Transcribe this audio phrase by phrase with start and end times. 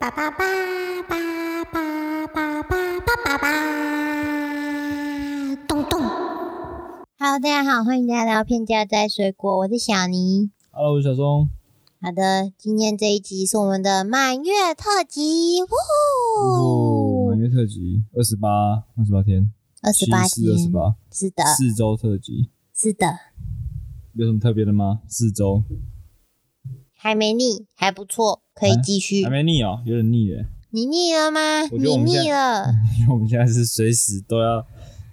[0.00, 0.38] 叭叭叭
[1.06, 1.14] 叭
[1.62, 3.46] 叭叭叭叭叭，
[5.68, 6.00] 咚咚。
[7.18, 10.50] Hello，大家好，欢迎大家来到片家摘水果，我是小尼。
[10.70, 11.50] Hello，我是小松。
[12.00, 18.48] 好的，今天这一集是我们的满月特辑，哦，呜满，月特辑，二十八，
[18.96, 23.18] 二十八天，二十八天二十天，八，是的，四周特辑，是的，
[24.14, 25.02] 有什么特别的吗？
[25.06, 25.62] 四周
[26.96, 29.30] 还没腻，还不错，可以啊继续还。
[29.30, 31.62] 没腻哦，有点腻耶，你腻了吗？
[31.72, 32.66] 我觉得你我们现在腻了，
[33.00, 34.64] 因为我们现在是随时都要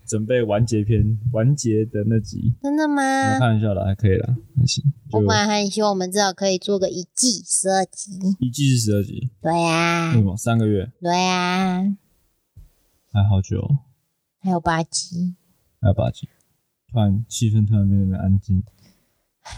[0.05, 2.53] 准备完结篇，完结的那集。
[2.61, 3.39] 真的那吗？
[3.39, 4.83] 开玩笑的，还可以啦，还行。
[5.09, 8.19] 就我本来很希望我们至少可以做个一季十二集。
[8.39, 10.35] 一季是十二集，对呀、为什么？
[10.37, 11.95] 三个月，对呀、
[13.11, 13.77] 还好久哦，
[14.39, 15.35] 还有八集。
[15.81, 16.27] 还有八集。
[16.91, 18.63] 突然气氛突然变得有点安静，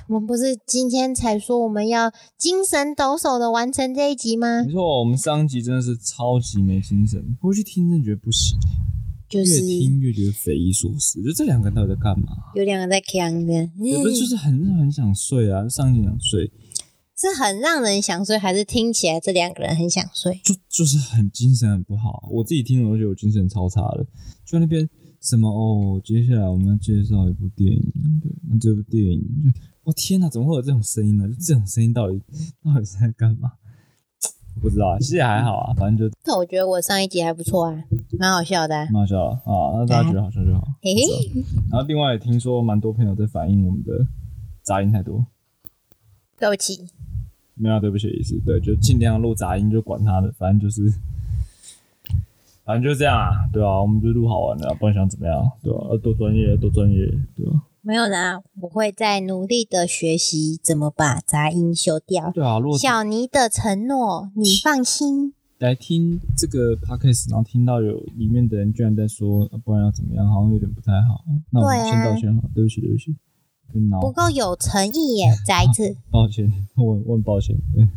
[0.08, 4.72] 我们不是今天才说我们要精神抖擞的完成这一集吗没？
[4.72, 8.58] 错，我们上一集真的是超级没精神，回去听真的觉得不行，
[9.28, 12.28] 就是越听越觉得匪夷所思，就这两个人到底在干嘛？
[12.56, 16.52] 有两个在扛的，也不是就是很很想睡啊，上一集想睡，
[17.16, 20.40] 是很让人想睡，还是听起来这两个人很想睡？
[20.44, 22.28] 就就是很精神很不好。
[22.32, 24.06] 我自己听我都觉得我精神超差的。
[24.46, 24.90] 就那边
[25.22, 27.94] 什么哦，接下来我们要介绍一部电影，
[28.24, 29.60] 对，那这部电影就
[29.90, 31.28] 我天哪，怎么会有这种声音呢？
[31.28, 32.22] 就这种声音到底
[32.64, 33.54] 到底是在干嘛？
[34.56, 37.84] 我 不知道啊，其实也还好啊，反正就但我觉得我上一集还不错啊，
[38.20, 40.68] 蛮好笑的啊、蛮好笑的啊，那大家觉得好笑就好。
[40.84, 41.02] 嘿嘿，
[41.72, 44.06] 然后另外也听说蛮多朋友在反映我们的
[44.62, 45.26] 杂音太多，
[46.38, 46.88] 对不起，
[47.56, 50.94] 没有啊对不起的意思，对，就尽量录杂音，就管他的，反正就是，
[52.64, 55.98] 反正就是这样啊，对啊，我们就录好玩的啊，不然想怎么样，对吧、啊？
[55.98, 62.30] 多专业，多专业，对吧、没有啦，我会在努力的学习怎么把杂音修掉。
[62.32, 65.34] 对啊，如果小尼的承诺，你放心。
[65.58, 71.26] 来听这个 podcast，然后听到有里面的人居然在说，啊不然要怎么样，好像有点不太好。
[71.50, 73.16] 那我们先道歉好，对不起，对不起，
[74.00, 75.34] 不，够有诚意耶！
[75.48, 77.88] 再一次，抱歉，我我很抱歉，对，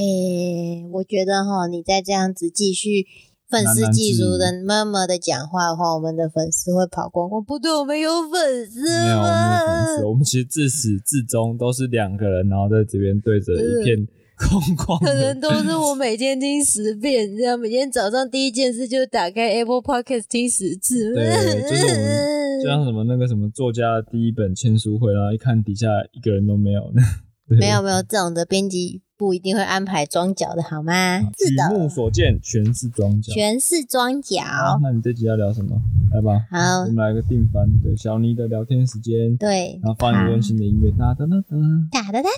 [0.00, 3.06] 诶、我觉得哈，你再这样子继续
[3.48, 7.44] 愤世喃喃嫉俗自的默默的讲话的话，我们的粉丝会跑光光。
[7.44, 9.30] 不对，我们有粉丝没有，我们？
[9.60, 14.06] 有粉丝，我们其实自始至终都是两个人，然后在这边对着一片
[14.36, 21.14] 空旷可能都是我每天听十遍，这样每天早上第一件事就是打开 Apple Podcast 听十次。
[21.14, 21.24] 对
[21.62, 26.82] 就是我们就像什么那个什么作家的第一本签书会，然后一看底下一个人都没有，
[27.48, 31.20] 对没有没有，这种的编辑部一定会安排装脚的好吗？
[31.38, 33.32] 是举目，所见全是装脚。
[33.32, 34.42] 全是装脚。
[34.42, 35.80] 好，那你这集要聊什么？
[36.12, 41.56] 来吧，好我们来个定番，对小妮的聊天时间，对，然后放一个温馨的音乐，哒哒哒哒。
[41.90, 42.30] 哒哒哒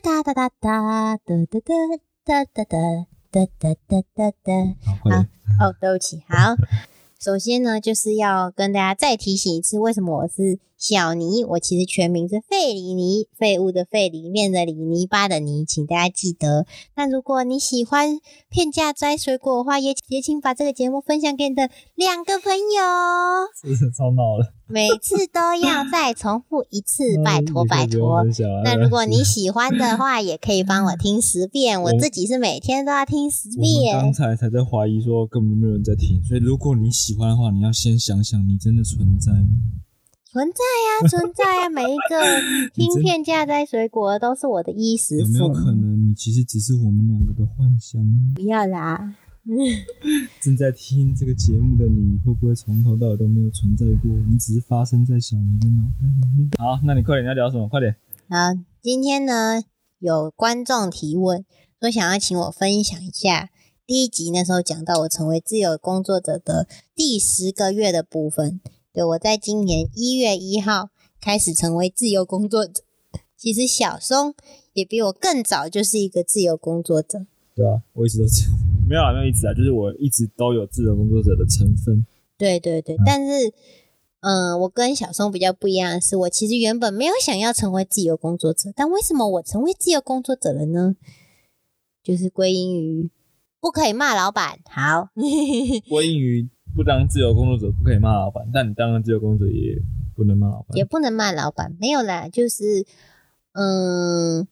[0.00, 1.60] 哒哒哒哒哒
[2.24, 2.64] 哒哒哒
[3.30, 4.52] 哒哒哒哒哒哒。
[5.04, 5.66] 好。
[5.66, 6.56] 哦，对不起，好。
[7.20, 11.44] 首先呢，就是要跟大家再提醒一次，为什么我是小尼？
[11.44, 16.66] 我其实全名是费里尼，废物的废，里面的里，泥巴的泥，请大家记得。
[16.96, 18.18] 那如果你喜欢
[18.50, 22.82] 片价摘水果的话，也也请把这个节目分享给你的两个朋友，
[23.62, 28.24] 真 是超闹了，每次都要再重复一次， 拜托嗯拜托。。
[28.64, 34.12] 那如果你 喜欢的话，也可以帮我听十遍，我我自己是每天都要听十我们刚。
[34.12, 39.46] 才才在怀疑说根本没有人在听，所以如果你喜欢的话，你要先想想你真的存在吗？
[40.32, 42.16] 存在呀、存在呀、每一个
[42.72, 48.02] 听片架摘水果都是我的衣食有没有可能你其实只是我们两个的幻想？
[48.34, 49.14] 不要啦，
[50.40, 54.10] 正在听这个节目的你，会不会从头到尾都没有存在过？
[54.30, 56.50] 你只是发生在小明的脑袋里面。
[56.56, 57.68] 好，那你快点，你要聊什么？
[57.68, 57.94] 快点。
[58.30, 59.62] 好，今天呢
[59.98, 61.44] 有观众提问，
[61.78, 63.50] 说想要请我分享一下
[63.86, 68.62] 第一集那时候讲到我成为自由工作者的第十个月的部分。
[68.92, 72.82] 对我在今年一月一号开始成为自由工作者，
[73.36, 74.34] 其实小松
[74.74, 77.26] 也比我更早就是一个自由工作者。
[77.54, 78.58] 对啊，我一直都这样。
[78.88, 82.04] 没有啊，没有一直啊，就是我一直都有自由工作者的成分。
[82.36, 83.52] 对对对，但是，
[84.20, 90.96] 嗯、我跟小松比较不一样的是，我其实原本没有想要成为自由工作者，但为什么我成为自由工作者了呢？
[92.02, 93.10] 就是归因于
[93.60, 94.58] 不可以骂老板。
[94.68, 95.08] 好，
[95.88, 99.76] 归因于不当自由工作者不可以骂老板，但你当了自由工作者也
[100.16, 100.76] 不能骂老板。
[100.76, 102.86] 也不能骂老板，没有啦，就是，
[103.52, 104.46] 嗯，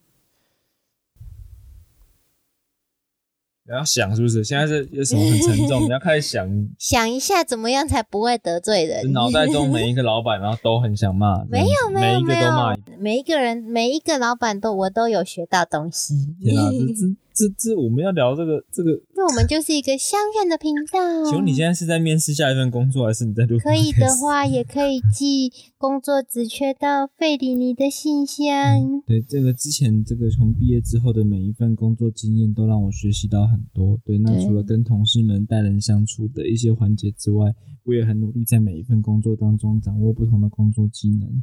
[3.64, 4.42] 你要想是不是？
[4.42, 5.84] 现在是有什么很沉重？
[5.86, 9.12] 你要开始想，想一下怎么样才不会得罪人。
[9.12, 11.44] 脑袋中每一个老板，然后都很想骂。
[11.44, 16.34] 没有没有没每一个都骂有。，每一个人每一个老板都我都有学到东西。
[16.42, 21.24] 天啊，这这这这我们要聊这个这个，因为我们就是一个相认的频道。
[21.24, 23.58] 请问你现在是在面试下一份工作，还是你在录？
[23.58, 29.00] 可以的话，也可以寄工作职缺到费里尼的信箱。
[29.06, 33.98] 对，这个之前这个从毕业之后的每一份工作经验，都让我学习到很多。
[34.04, 37.54] 对，那除了跟同事们待人相处的一些环节之外，
[37.84, 41.42] 我也很努力在每一份工作当中掌握不同的工作技能。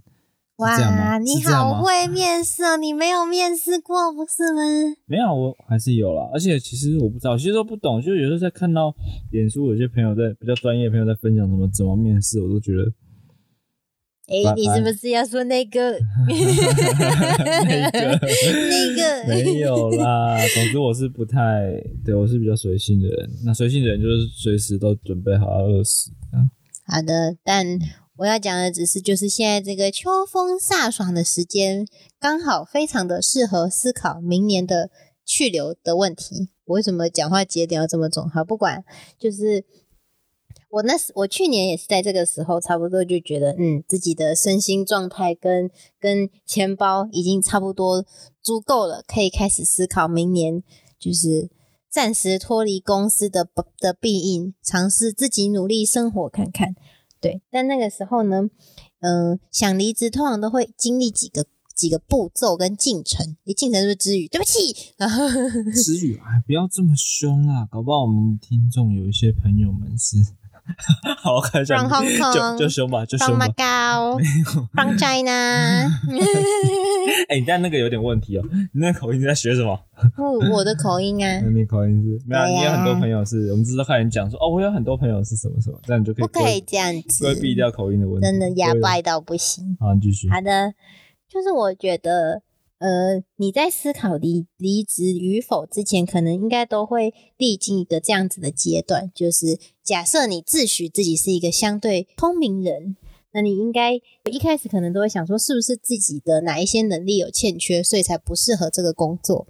[0.57, 2.77] 哇，你好会面试哦！
[2.77, 4.61] 你没有面试过不是吗？
[5.05, 6.27] 没有，我还是有啦。
[6.33, 8.01] 而且其实我不知道，其实都不懂。
[8.01, 8.93] 就有时候在看到
[9.31, 12.91] 脸书有些朋友在比较专业的朋友在分享什么怎么面试，我都觉得
[14.29, 15.91] 哎、你是不是要说那个
[16.27, 19.23] 那个那个？
[19.29, 20.37] 没有啦。
[20.53, 21.71] 总之我是不太
[22.03, 23.29] 对我是比较随性的人。
[23.45, 26.11] 那随性的人就是随时都准备好要饿死。
[26.31, 26.49] 啊
[26.89, 27.65] 好的，但
[28.17, 31.85] 我要讲的只是，就是现在这个秋风飒爽的时间，
[32.19, 34.89] 刚好非常的适合思考明年的
[35.25, 36.49] 去留的问题。
[36.65, 38.29] 我为什么讲话节点要这么重？
[38.29, 38.83] 好，不管，
[39.19, 39.63] 就是
[40.69, 45.69] 我那时我去年也是在这个时候，差不多就觉得，嗯，自己的身心状态跟
[45.99, 48.05] 跟钱包已经差不多
[48.41, 50.63] 足够了，可以开始思考明年
[50.99, 51.49] 就是。
[51.89, 53.47] 暂时脱离公司的
[53.79, 56.75] 的庇应，尝试自己努力生活看看。
[57.19, 58.49] 对，但那个时候呢，
[58.99, 63.35] 嗯、想离职通常都会经历几个几个步骤跟进程。
[63.43, 64.27] 你进程是不是之语？
[64.27, 65.27] 对不起，然后
[65.73, 70.17] 思雨，哎，不要这么凶啊，搞不好我们听众有一些朋友们是，
[71.17, 73.47] 好，我看一下 From Hong Kong 就就凶吧，就凶 from 吧。
[73.57, 74.19] Macau,
[74.73, 75.31] from China，
[77.29, 78.43] 哎、你但那个有点问题哦，
[78.73, 79.79] 你那个口音在学什么？
[80.17, 81.39] 我我的口音啊。
[81.43, 88.27] 那，你口音是没有你有很多朋友是，我们只是看人讲说，哦，我有很多朋友是什么什么，这样你就可以不可以规这样子，规避掉口音的问题。
[88.27, 89.77] 真的哑对巴到不行。
[89.79, 90.29] 好，你继续。
[90.29, 90.73] 好的，
[91.29, 92.41] 就是我觉得，
[92.79, 102.95] 呃，你在思考离离职与否之前，可能应该都会历经一个这样子的阶段，就是假设你自诩自己是一个相对聪明人，
[103.31, 103.95] 那你应该
[104.31, 109.47] 一开始可能都会想说，是不是自己的哪一些能力有欠缺，所以才不适合这个工作。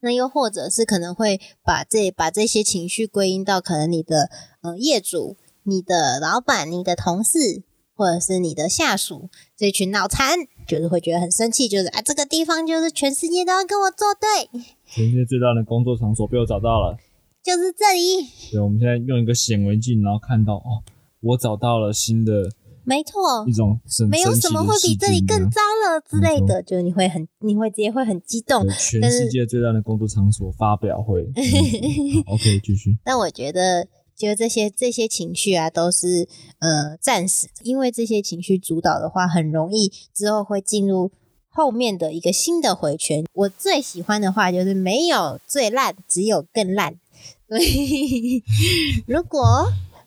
[0.00, 4.30] 那又或者是可能会把这把这些情绪归因到可能你的
[4.62, 7.64] 呃业主、你的老板、你的同事，
[7.94, 10.38] 或者是你的下属这群脑残，
[10.68, 16.96] 就是会觉得很生气，就是啊这个地方就是全世界都要跟我作对， 全世界最大的工作场所被我找到了。
[17.42, 20.84] 就是这里，对，我们现在用一个显微镜，然后看到哦，
[21.20, 22.50] 我找到了新的
[22.84, 31.22] 没错一，种神没有什么会比这里更糟了之类的，就是你会很你会直接会很激动，全世界最大的工作场所发表会。
[31.22, 31.42] 嗯
[32.26, 32.98] OK，继续。
[33.04, 33.86] 但我觉得，
[34.18, 36.28] 就这些这些情绪啊，都是
[36.58, 41.12] 呃暂时，因为这些情绪主导的话，很容易之后会进入
[41.48, 43.24] 后面的一个新的回圈。
[43.32, 46.98] 我最喜欢的话就是没有最烂，只有更烂。
[47.48, 48.42] 所以
[49.06, 49.40] 如果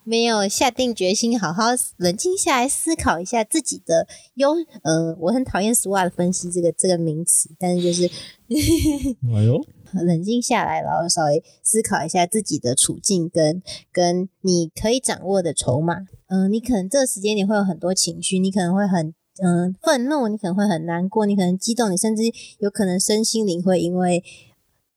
[0.04, 1.64] 没有下定决心，好好
[1.98, 4.52] 冷静下来思考一下自己的优，
[4.84, 8.08] 呃，我很讨厌 SWOT 分析这个这个名词，但是就是
[9.34, 13.62] 哎呦，冷静下来，然后稍微思考一下自己的处境跟
[13.92, 15.96] 跟你可以掌握的筹码。
[16.28, 22.24] 嗯、你可能这个时间你会有很多情绪，你可能会很嗯、愤怒，你可能会很难过，你可能激动，你甚至
[22.60, 24.24] 有可能身心灵会因为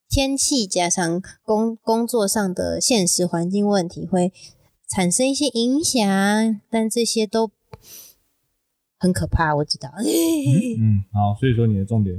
[0.08, 4.32] 天气加上工工作上的现实环境问题会
[4.88, 7.50] 产生一些影响，但这些都
[8.98, 9.90] 很可怕，我知道。
[9.98, 12.16] 嗯，好，所以说你的重点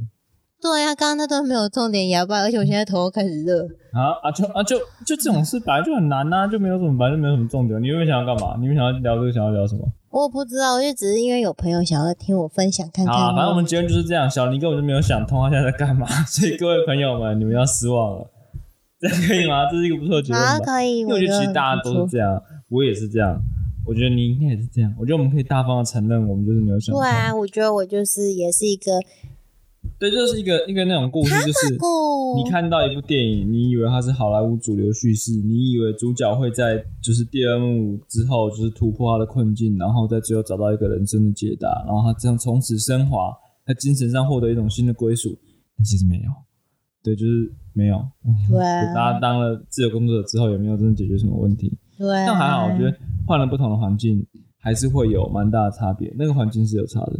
[0.65, 3.61] 对啊，刚刚那段没有重点哑巴，而且我现在头开始热。
[3.93, 7.79] 啊啊就啊就就这种事本来就很难呐、就没有什么本来就没有什么重点。
[7.79, 8.57] 你有没有想要干嘛？
[8.59, 9.81] 你们想要聊这个，想要聊什么？
[10.09, 13.13] 我不知道，我就只是因为有朋友想要听我分享看看。
[13.13, 14.27] 啊，反正我们结论就是这样。
[14.27, 18.27] 小林根本就没有想通他现在在干嘛， 所以各位朋友们，你们要失望了。
[18.99, 19.69] 这样可以吗？
[19.71, 20.65] 这是一个不错的结论好吧？
[20.65, 22.41] 可以，因为我觉得其实大家都是是这样，
[22.71, 23.39] 我也是这样，
[23.85, 24.91] 我觉得你应该也是这样。
[24.99, 26.99] 我觉得我们可以大方的承认，我们就是没有想通。
[27.03, 28.91] 对啊，我觉得我就是也是一个
[29.97, 31.73] 对，就是一个一个那种故事，就是
[32.35, 43.33] 你看到一部电影，你以为它是好莱坞主流叙事，你以为主角会在就是第二幕之后就是突破他的困境，然后在最后找到一个人生的解答，然后他这样从此升华，
[43.65, 45.37] 他精神上获得一种新的归属。
[45.77, 46.31] 但其实没有，
[47.03, 48.01] 对，就是没有。
[48.49, 51.77] 对 啊大家当了自由工作者之后，有没有真的解决什么问题？
[51.97, 54.25] 对啊，但还好，我觉得换了不同的环境，
[54.57, 56.13] 还是会有蛮大的差别。
[56.17, 57.19] 那个环境是有差的，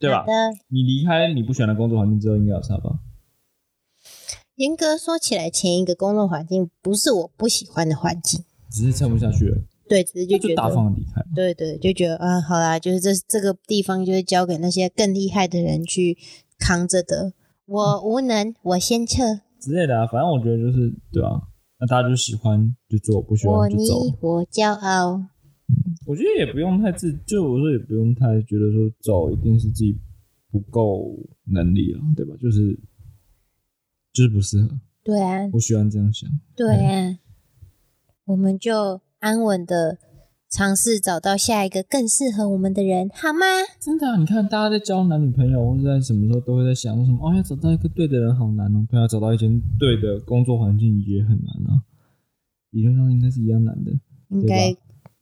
[0.00, 0.24] 对吧。
[0.68, 2.98] 你离开你不喜欢的工作环境之后，应该有差吧？
[4.56, 11.22] 严格说起来，前一个工作环境不是我不喜欢的环境，只是撑不下去了，对，只是就就大觉得，方的离开。
[11.34, 16.18] 对对，就觉得啊，好啦，就是这这个地方就是交给那些更厉害的人去
[16.58, 17.32] 扛着的，
[17.66, 19.40] 我无能，我先撤。
[19.60, 20.06] 之类的啊。
[20.06, 21.40] 反正我觉得就是对啊，
[21.78, 24.04] 那大家就喜欢就做，不喜欢就走。
[24.04, 25.24] 你我骄傲。
[26.06, 29.96] 我觉得也不用太自，就我说也不用太觉得说走一定是自己
[30.50, 32.34] 不够能力了，对吧？
[32.40, 32.78] 就是
[34.12, 36.28] 就是不适合，对啊，我喜欢这样想。
[36.56, 37.18] 对啊，
[38.24, 39.98] 我们就安稳的
[40.48, 43.46] 尝试找到下一个更适合我们的人，好吗？
[43.78, 51.84] 真的、啊，你看大家在交男女朋友或者在什么时候都会在想说什么哦，要找到一个对的人好难哦，对啊，找到一间对的工作环境也很难啊，
[52.70, 53.92] 理论上应该是一样难的。
[54.30, 54.74] 应该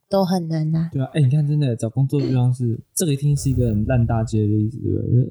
[0.08, 5.24] 都很难啊、对啊，哎、你看，真的找工作就像是这个，一定是一个很烂大街的例子，对不对？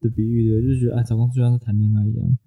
[0.00, 2.38] 就的比喻，对不对，就是觉得哎，找工作就像是谈恋爱一样。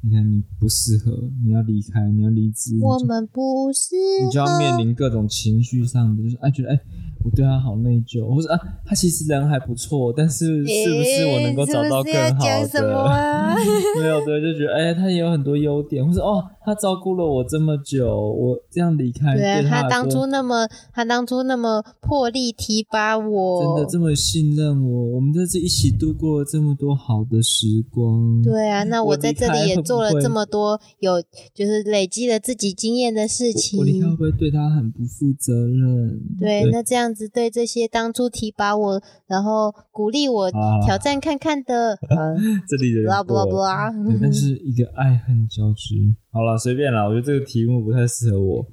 [0.00, 6.80] 你看，你不适合，你要离开，你要离职，我们不适合你就要面临各种情绪上的，就是哎，觉得哎，
[7.24, 13.10] 我对他好内疚，或者啊，他其实人还不错，但是是不是我能够找到更好诶是是要讲什么的？
[13.10, 13.54] 啊？
[14.00, 28.40] 没有，对，就觉得哎，他也有很多优点，或者哦，他照顾了我这么久，我这样离开，对他当初那么，他当初那么破例提拔我，真的这么信任我，我们在这一起度过了这么多好的时光。
[28.42, 31.20] 对啊，那我我在这里也做了这么多有，
[31.54, 36.20] 就是累积了自己经验的事情我，我离开会不会对他很不负责任？
[36.38, 40.80] 对，那这样子对这些当初提拔我，然后鼓励我啊。
[40.84, 42.36] 挑战看看的， 呃，
[42.68, 43.46] 这里的人 blah 了。
[43.46, 45.94] blah，对，但是一个爱恨交织。
[46.30, 48.66] 好了，随便了，我觉得这个题目不太适合我，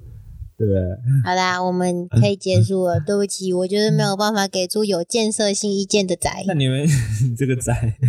[0.58, 0.82] 对不对？
[1.26, 3.00] 好啦，我们可以结束了。
[3.00, 6.30] 对不起，我就是没有办法给出有建设性意见的仔。
[6.48, 7.74] 那你们你 这个仔，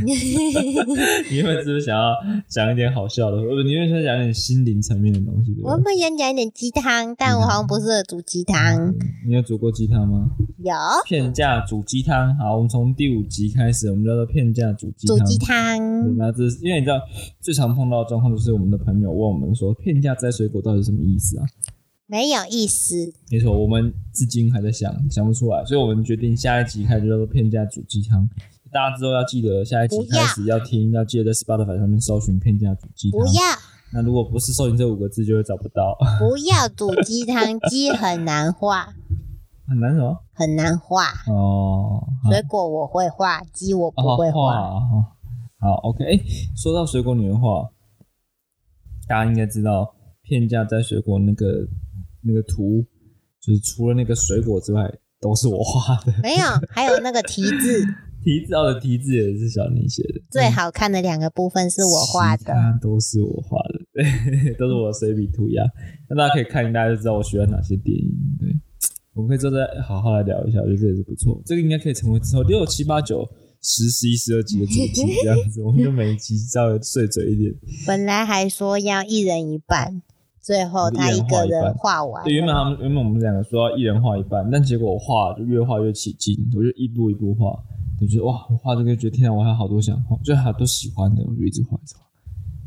[1.31, 2.15] 你们是不是想要
[2.49, 3.37] 讲一点好笑的？
[3.39, 5.85] 不，你们想讲一点心灵层面的东西，我对？
[5.85, 8.95] 们想讲一点鸡汤，但我好像不适合煮鸡汤。
[9.27, 10.31] 你有煮过鸡汤吗？
[10.59, 10.73] 有
[11.05, 12.37] 片价煮鸡汤。
[12.39, 15.19] 好，我们从第五集开始，我们叫做片价煮鸡汤。
[15.19, 17.01] 煮鸡对汤，那这是因为你知道
[17.41, 21.45] 最常碰到的状况就是我们的朋友问我们说片价摘水果到底是什么意思啊？
[22.07, 23.13] 没有意思。
[23.31, 28.29] 没错，我们至今还在想想不出来，所以我们决定下一集开始做片价煮鸡汤。
[28.73, 33.21] 大家之后要记得下一集开始要听，要记得在 Spotify 上面搜寻片价煮鸡汤。
[33.21, 33.43] 不要
[33.93, 38.87] 那如果不是搜寻这五个字，就会找不到，不要煮鸡汤，鸡很难画，
[39.67, 41.05] 很难什么很难画。
[41.29, 42.07] 哦。
[42.29, 44.53] 水果我会画，鸡我不会哦画
[45.59, 46.05] 好，OK。
[46.05, 46.21] 哎，
[46.57, 47.71] 说到水果女人画，
[49.09, 51.67] 大家应该知道片价在水果那个
[52.27, 52.85] 那个图，
[53.41, 54.91] 就是除了那个水果之外，
[55.21, 56.13] 都是我画的。
[56.23, 57.85] 没有，还有那个题字，
[58.23, 62.53] 题字哦的题字也是小妮写的，最好看的两个部分是我画其的。
[62.53, 65.65] 他都是我画的，对， 都是我的随笔涂鸦。
[66.09, 68.11] 那大家可以看，大家就知道我喜欢哪些电影。
[68.39, 68.55] 对，
[69.15, 71.41] 我们可以之后再好好来聊一下，我觉得这也是不错。
[71.47, 73.27] 这个应该可以成为之后六七八九
[73.63, 77.55] 十十一十二集的主题，这样子，我们就每一集稍微碎嘴一点。
[77.87, 80.03] 本来还说要一人一半，
[80.47, 82.55] 最后他一个人画完对，原本。
[82.55, 87.59] 他们原本我们两个说要一人画一半，但结果我画就越画越起劲，我就一步一步画，
[88.01, 92.07] 就觉得哇，我画这个觉得天啊，我还有好多想画，就还有都喜欢的，我就一直画一直画。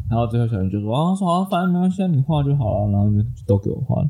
[0.09, 4.09] 然后最后小云就说啊，说啊，反正没关系，啊，你画就好了，然后就就都给我画了。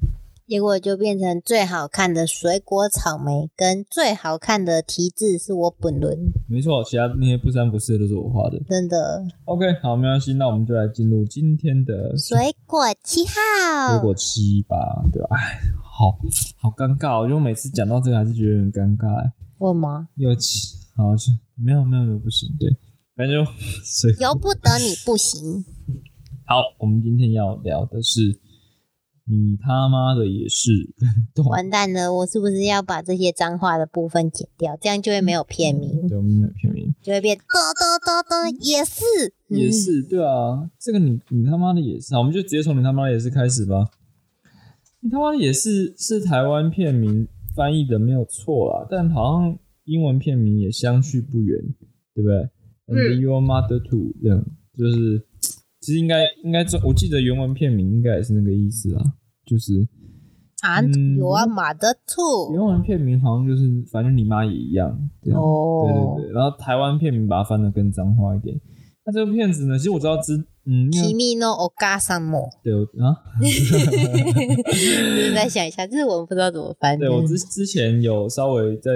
[0.50, 8.60] 结果就变成最好看的水果草莓跟最好看的题字是我本人，没错，其他那些不三不四的都是我画的。
[8.68, 9.24] 真的。
[9.46, 14.75] OK，好，没关系，那我们就来进入今天的水果七号，水果七吧，
[15.13, 15.27] 对吧？
[15.38, 16.18] 哎，好
[16.58, 20.08] 好尴尬、哦，因为每次讲到这个还是觉得很尴尬、哎为吗？
[20.15, 22.75] 又起，好是没有没有没有不行，对，
[23.15, 23.51] 反正就
[24.20, 25.63] 由不得你不行。
[26.50, 28.39] 好，我们今天要聊的是
[29.29, 30.71] 你他妈的也是。
[31.48, 34.75] 完蛋了，我是不是要把这些脏话的部分剪掉？
[34.81, 39.03] 这样就会没有片名，对，我们没有片名，就会变嘚嘚嘚嘚也是。
[39.50, 39.57] 嗯。
[39.57, 43.89] 也是对啊，这个你你他妈的也是，好，我们就直接从你他妈的也是开始吧。
[45.01, 51.57] 你他妈的也是是台湾片名翻译的没有错啦，但好像英文片名也相去不远，
[52.13, 52.50] 对不对
[52.88, 54.45] ？And your mother too，这样
[54.77, 55.25] 就是
[55.79, 59.01] 其实应该应该中，我记得原文片名应该也是那个意思啦，
[59.50, 59.88] 就是
[60.62, 65.41] 啊，嗯有啊，马的兔原文片名好像就是反正你妈也一样，这样。
[65.41, 68.60] 哦，对对对，然后台湾片名把它翻的更脏话一点。
[69.06, 77.00] 那这个片子呢，其实我知道知，嗯，因为 Kimi no Ogasamo，对我啊，就是在想一下这我们不知道怎么翻。
[77.00, 78.91] 对我之之前有稍微在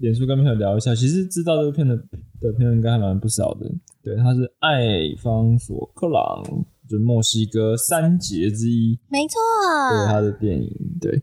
[0.00, 1.96] 脸书跟朋友聊一下，其实知道这个片的
[2.40, 3.66] 的朋友应该还蛮不少的。
[4.04, 4.78] 对，他是爱
[5.20, 6.44] 方索克朗，
[6.88, 9.38] 就是墨西哥三杰之一，没错，
[9.90, 11.22] 对他的电影，对，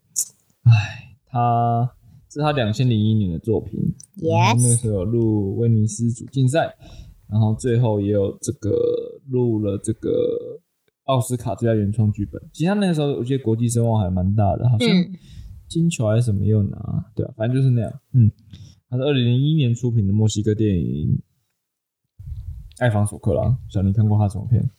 [0.63, 1.91] 唉，他
[2.29, 3.79] 这是他两千零一年的作品，
[4.21, 6.75] 然后那个时候有录威尼斯主竞赛，
[7.27, 8.69] 然后最后也有这个
[9.29, 10.59] 录了这个
[11.05, 12.41] 奥斯卡最佳原创剧本。
[12.53, 15.13] 其实他那个时候我记得国际声望还蛮大的，好像嗯
[15.67, 17.91] 金球还是什么又拿，对啊，反正就是那样。
[18.13, 18.31] 嗯，
[18.87, 21.19] 他是二零零一年出品的墨西哥电影
[22.83, 24.69] 《艾方索克朗》，小林看过他什么片？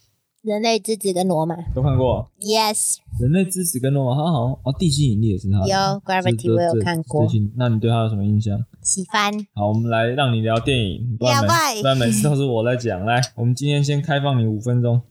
[0.47, 2.31] 人类之子跟罗马都看过。
[2.39, 5.67] ，yes，人类之子跟罗马，他好像哦，地心引力也是他的。
[5.67, 5.77] 有
[6.07, 8.57] Gravity 我有看过最近那你对他有什么印象？
[8.81, 9.33] 喜欢。
[9.57, 13.05] 好，我们来让你聊电影，不然每聊怪不然每次都是我在讲。
[13.05, 15.03] 来，我们今天先开放你五分钟，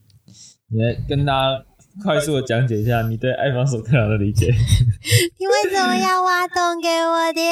[0.72, 1.66] 你来跟大家
[2.02, 4.46] 快速的讲解一下你对艾方索克朗的理解。
[5.38, 7.44] 你为什么要挖洞给我跳？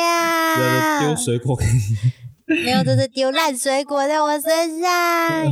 [1.06, 1.66] 丢水果给
[2.48, 5.52] 你，没有，这是丢烂水果在我身上。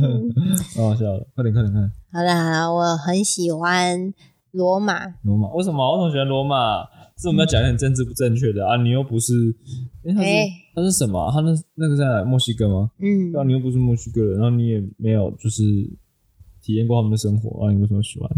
[0.78, 1.26] 蛮好笑的。
[1.34, 1.92] 快点，快点，快点！
[2.14, 4.12] 好啦好啦，我很喜欢
[4.50, 5.96] 罗马，罗马为什么？
[5.96, 6.84] 为什么喜欢罗马？
[7.16, 8.76] 是我们要讲一点政治不正确的啊？
[8.76, 9.32] 你又不是，
[10.04, 11.32] 哎、他是、哎他是什么啊？
[11.32, 12.90] 他那那个在墨西哥吗？
[12.98, 15.62] 嗯对啊，你又不是墨西哥人，然后你也没有就是
[16.60, 18.28] 体验过他们的生活，啊，你为什么喜欢？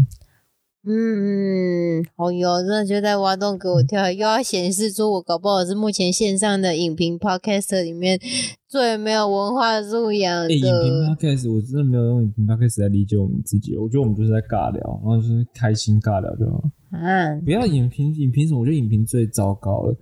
[0.87, 8.19] 嗯，哦哟，真的就在挖洞给我跳，又要显示出我搞不好是目前线上的影评 podcast 里面
[8.69, 11.15] 最没有文化素养哎、影评。
[11.15, 16.63] podcast 我真的没有用影评 podcast 来理解我们自己，我觉得我们就是在尬聊，然后就是开心尬聊就好。
[16.91, 18.59] 啊，不要影评，影评什么？
[18.59, 19.97] 我觉得影评最糟糕了，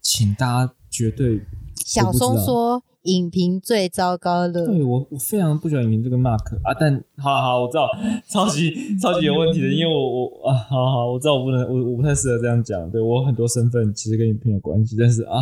[0.00, 1.38] 请大家绝对
[1.76, 7.88] 小松说影评最糟糕的，对我，我非常不喜欢影评这个 mark 啊，但好了好，我知道
[8.28, 15.36] 超级超级有问题的，因为我我啊，好好，我知道我不能，我我不太适合这样讲，对我很多身份其实跟影评有关系，但是啊，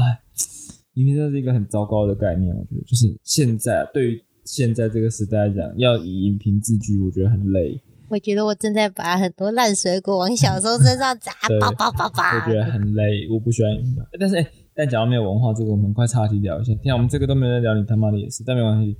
[0.94, 12.54] 影评真的是一个很糟糕的概念，我觉得就是现在啊对于现在这个时代来讲，要以影评自居，我觉得很累，我觉得我正在把很多烂水果往小松身上砸叭，叭叭叭我叭觉。
[12.54, 16.74] 得很累，我不喜欢影评，但是哎、但讲到没有文化这个，我们快岔题聊一下。
[16.76, 18.96] 天啊，我们这个都没人聊，你他妈的也是，但没关系。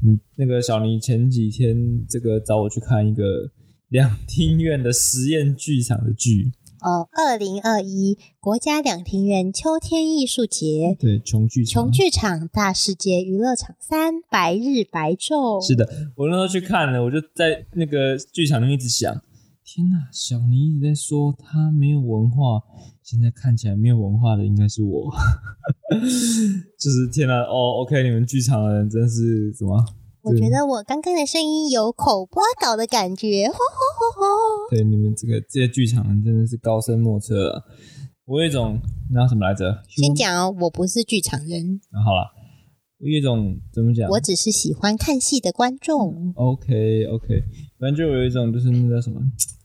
[0.00, 1.76] 你那个小尼前几天
[2.08, 3.50] 这个找我去看一个
[3.88, 11.82] 两厅院的实验剧场的剧，哦，二零二一国家两厅院秋天艺术节，对，穷剧场。
[11.82, 15.60] 穷剧场大世界娱乐场三白日白昼。
[15.66, 19.20] 是的，我那时候去看了，我就在那个剧场里面一直想，
[19.70, 22.62] 天哪，小尼一直在说他没有文化，
[23.02, 25.12] 现在看起来没有文化的应该是我，
[26.80, 29.84] 就是天哪，哦，OK，你们剧场的人真是什么？
[30.22, 34.70] 我觉得我刚刚的声音有口播稿的感觉，吼吼吼吼！
[34.70, 37.62] 对你们这个这些剧场人真的是高深莫测啊！
[38.24, 38.80] 我有一种
[39.12, 39.82] 那叫什么来着？
[39.86, 42.32] 先讲哦，我不是剧场人，啊好了，
[43.00, 46.32] 我有一种怎么讲我只是喜欢看戏的观众。
[46.36, 47.44] ？OK OK，
[47.78, 49.20] 反正就有一种就是那叫什么，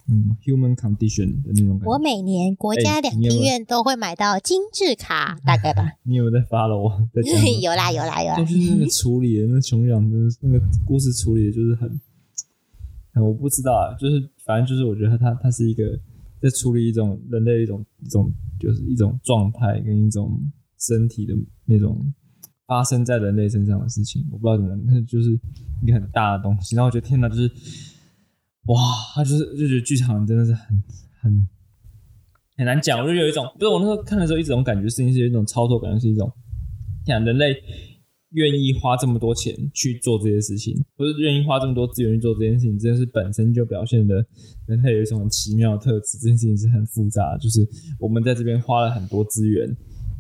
[0.08, 1.98] 嗯，human condition 的那种感觉我。
[1.98, 5.94] 每年国家两厅院都会买到精致卡，大概吧。
[6.04, 7.22] 你有没有在发了我在？
[7.62, 12.02] 有啦有啦有啦就，是那个处理的，那穷养的那个故事处理的，就是很，
[13.14, 15.98] 很我不知道啊，就是反正就是我觉得他他是一个
[16.42, 20.38] 在处理一种人类的一种一种就是一种状态跟一种
[20.80, 21.34] 身体的
[21.66, 22.14] 那种
[22.68, 25.40] 发生在人类身上的事情，我不知道怎么那，就是
[25.82, 26.76] 一个很大的东西。
[26.76, 27.50] 然后我觉得天哪，就是
[28.68, 28.80] 哇，
[29.14, 30.84] 他就是就觉得剧场真的是很
[31.22, 31.48] 很
[32.56, 36.32] 很难讲，我就有一种，不是我那时候看的时候，一种感觉事情是有一种操作感觉，是一种，
[37.06, 37.56] 讲人类
[38.32, 44.26] 愿意花这么多钱去做这些事情，不是愿意花这么多资源去做这件事情，这件事本身就表现的
[44.66, 46.18] 人类有一种很奇妙的特质。
[46.18, 47.68] 这件事情是很复杂，就是
[48.00, 49.76] 我们在这边花了很多资源，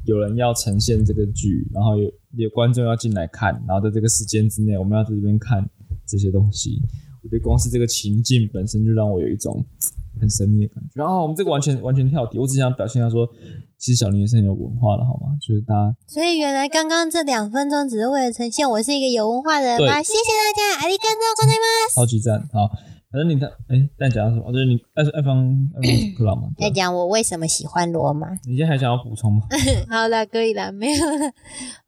[0.05, 5.65] 有人要呈现这个剧，然后有有观众要进来看，然后在这个时间之内，我们要在这边看
[6.05, 6.81] 这些东西。
[7.22, 9.64] 我觉得光是这个情境本身就让我有一种
[10.20, 10.90] 很神秘的感觉。
[10.94, 13.28] 然后我们这个完全完全跳题，我只想表现一下说，
[13.76, 15.36] 其实小林也是很有文化的，好吗？
[15.40, 19.94] 就是大家所以原来刚刚这两分钟只是为了呈现我是一个有文化的人吗？
[19.94, 21.94] 对谢谢大家，阿里干多ございます。
[21.94, 22.40] 超级赞。
[22.52, 22.68] 好，
[23.10, 24.52] 反正你看，哎，但讲到什么？
[24.52, 26.48] 就是你爱爱方爱方克朗嘛。
[26.56, 28.28] 对在吧讲我为什么喜欢罗马。
[28.44, 29.42] 你现在还想要补充吗？
[29.88, 31.32] 好啦，可以啦，没有了。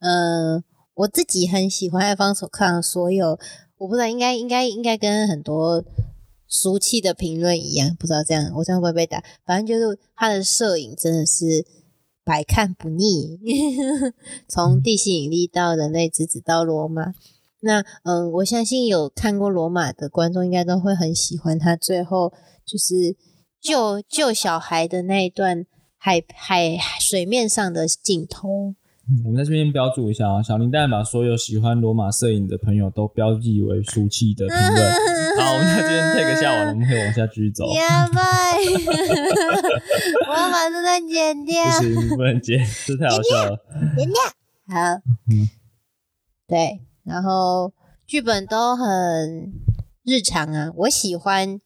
[0.01, 0.63] 嗯、
[0.95, 3.39] 我自己很喜欢爱方所看的所有，
[3.86, 5.84] 我不知道，应该应该应该跟很多
[6.48, 9.24] 俗气的评论一样，不知道这样我这样会不会被打？
[9.46, 11.64] 反正就是他的摄影真的是
[12.24, 13.40] 百看不腻，
[14.50, 17.14] 从地心引力到人类之子到罗马。
[17.60, 22.34] 那嗯，我相信有看过罗马的观众应该都会很喜欢他最后
[22.66, 23.16] 就是
[23.62, 25.66] 救救小孩的那一段
[25.98, 28.74] 海海水面上的镜头。
[29.08, 34.94] 嗯我们在这边标注一下啊，小林当然把所有喜欢罗马摄影的朋友都标记为俗气的评论。
[35.38, 37.66] 好，我们在这边 take 下完了，我们可以往下继续走。
[37.68, 38.58] 呀拜！
[40.28, 41.64] 我要把这段剪掉。
[41.78, 43.64] 不行，不能剪，这太好笑了。
[43.96, 44.16] 剪掉
[44.68, 45.50] 好，嗯
[46.48, 47.74] 对，然后
[48.08, 49.54] 剧本都很
[50.04, 51.62] 日常啊，我喜欢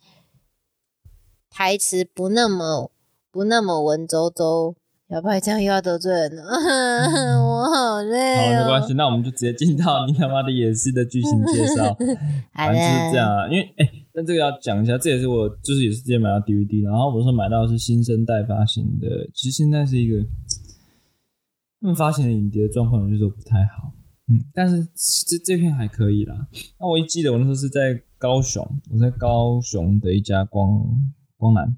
[1.50, 2.92] 台词不那么
[3.32, 4.76] 不那么文绉绉。
[5.10, 6.44] 要不然这样又要得罪人了，
[7.42, 8.64] 我好累好，哦。
[8.64, 11.84] 没关系，那我们就直接进到你他妈的演戏的剧情介绍。
[12.54, 20.24] 好反正就是这的，样啊，因为哎、但这个要讲一下，这也是我就是也是直接买到 DVD，然后我说买到的是新生代发行的，其实现在是一个
[21.82, 23.92] 他们发行的影碟的状况，有些时候不太好，
[24.28, 24.86] 嗯，但是
[25.26, 26.48] 这这片还可以啦。
[26.80, 30.86] 那我一记得我那时候是在高雄，我在高雄的一家光
[31.36, 31.76] 光南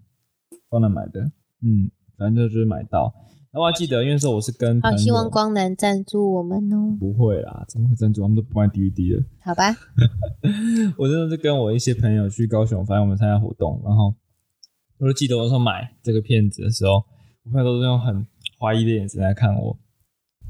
[0.67, 1.21] 光南买的，
[1.61, 1.89] 嗯，
[2.21, 3.11] 反正就是买到。
[3.51, 6.95] 然后我还记得，因为那时候我是跟好希望光南赞助我们哦。
[6.99, 8.21] 不会啦，怎么会赞助？
[8.21, 9.23] 他们都不卖 DVD 了。
[9.43, 9.75] 好吧，
[10.97, 14.13] 我真的是跟我一些朋友去高雄，反正我们参加活动，然后
[14.99, 17.03] 我就记得我那时候买这个片子的时候，
[17.43, 18.25] 我朋友都是用很
[18.59, 19.77] 怀疑的眼神来看我，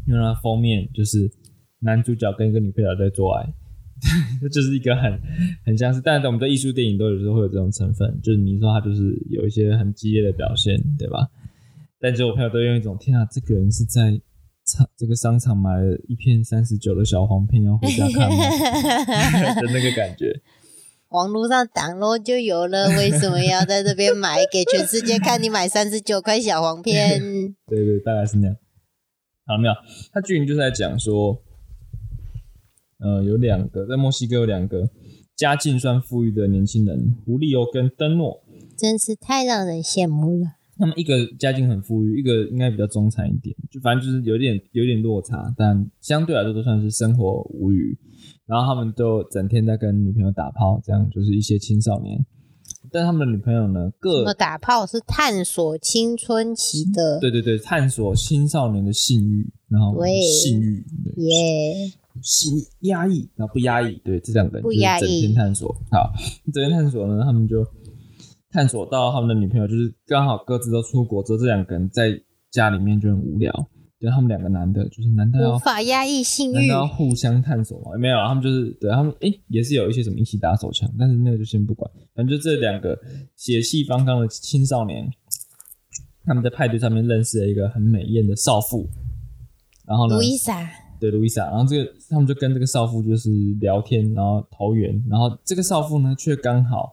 [0.05, 1.31] 因为它封面就是
[1.79, 3.51] 男主角跟一个女配角在做爱，
[4.43, 5.19] 这 就是一个很
[5.65, 11.27] 很像是，但是我们的艺术电影都有时候会有这种成分，就是你说他就是有一些很激烈的表现，对吧？
[12.01, 14.19] 但是我朋友都用一种天啊，这个人是在
[14.65, 18.37] 场这个商场买了一片三十九的小黄片要回家看吗
[19.61, 20.41] 的那个感觉。
[21.09, 25.43] 网络上挡咯就有了，为什么要在这边买给全世界看？
[25.43, 27.19] 你买三十九块小黄片，
[27.67, 28.55] 对对，大概是那样。
[29.45, 29.73] 好了没有？
[30.13, 31.43] 他剧情就是在讲说，
[32.99, 34.89] 呃，有两个在墨西哥有两个
[35.35, 38.41] 家境算富裕的年轻人，胡利欧跟登诺。
[38.77, 40.53] 真是太让人羡慕了。
[40.77, 47.97] 他们一个家境很富裕，一个应该比较中产一点，就反正就是有点有点落差，但相对来说都算是生活无虞。
[48.45, 52.23] 然后他们都整天在跟女朋友打炮，这样就是一些青少年。
[52.91, 65.73] 但他们的女朋友呢，各我打炮是探索青春期的，对对对，探索青少年的性欲，然后性欲，对耶性压抑，然后不压抑，对，这两个人不压抑就整天探索。
[65.91, 66.11] 好，
[66.51, 67.65] 整天探索呢，他们就
[68.51, 72.19] 探索到他们的女朋友，就是刚好各自都出国之后，这两个人在
[72.51, 73.67] 家里面就很无聊。
[73.97, 76.73] 对，他们两个男的，就是难道要无法压抑性欲难道。
[76.73, 77.95] 要互相探索吗？
[77.99, 81.89] 没有啊，他们就是对他们，诶，也是有一些什么一起打手枪，但是那个就先不管。
[82.15, 82.99] 反正就这两个
[83.35, 85.07] 血气方刚的青少年，
[86.25, 88.89] 他们在派对上面认识了一个很美艳的少妇，
[89.85, 90.67] 然后呢，路易莎，
[90.99, 96.91] 对路易莎，然后这个他们就跟这个少妇就是聊天，然后投缘，然后这个少妇呢却刚好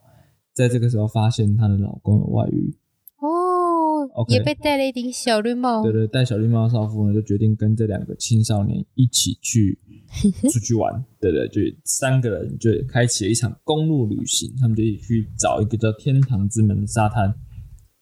[0.58, 2.74] 在这个时候发现她的老公有外遇，
[3.20, 5.92] 哦也被戴了一顶小绿帽对。
[5.92, 9.78] 对，戴小绿帽的少妇呢就决定跟这两个青少年一起去
[10.50, 17.32] 出去玩，对对，就三个人就开启了一场公路旅行，他们就一起去找一个叫天堂之门的沙滩，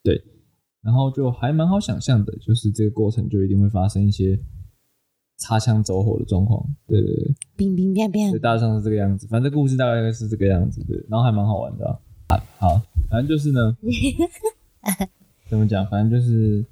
[0.02, 0.18] 对，
[0.82, 4.38] 然后就还蛮好想象的，就是这个过程就一定会发生一些
[5.36, 7.34] 擦枪走火的状况，对对对。
[7.54, 9.26] 冰冰冰对，冰，大致上是这个样子。
[9.26, 11.98] 反正故事大概是这个样子，对，然后还蛮好玩的啊。
[12.28, 13.76] 啊好，反正就是呢，
[15.48, 15.86] 怎么讲？
[15.88, 16.64] 反正就是，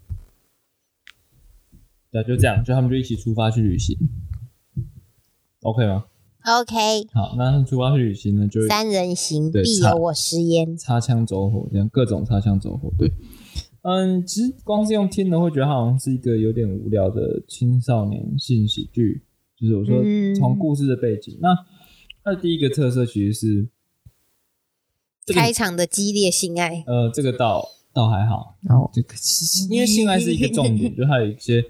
[2.10, 3.96] 对，就这样，就他们就一起出发去旅行
[5.62, 6.06] ，OK 吗
[6.44, 10.76] ？OK，好，那他们出发去旅行呢，就会三人行对差必有我师焉。
[10.76, 12.92] 擦枪走火，这样各种擦枪走火。
[12.98, 13.12] 对，
[13.82, 19.22] 嗯，其实光是用听的会觉得它好像是一个有点无聊的青少年性喜剧，
[19.56, 21.54] 就是我说嗯从故事的背景，那
[22.24, 23.68] 它的第一个特色其实是
[25.26, 29.14] 这个开场的激烈性爱，呃，这个倒倒还好，哦，这个
[29.70, 31.64] 因为性爱是一个重点， 就它有一些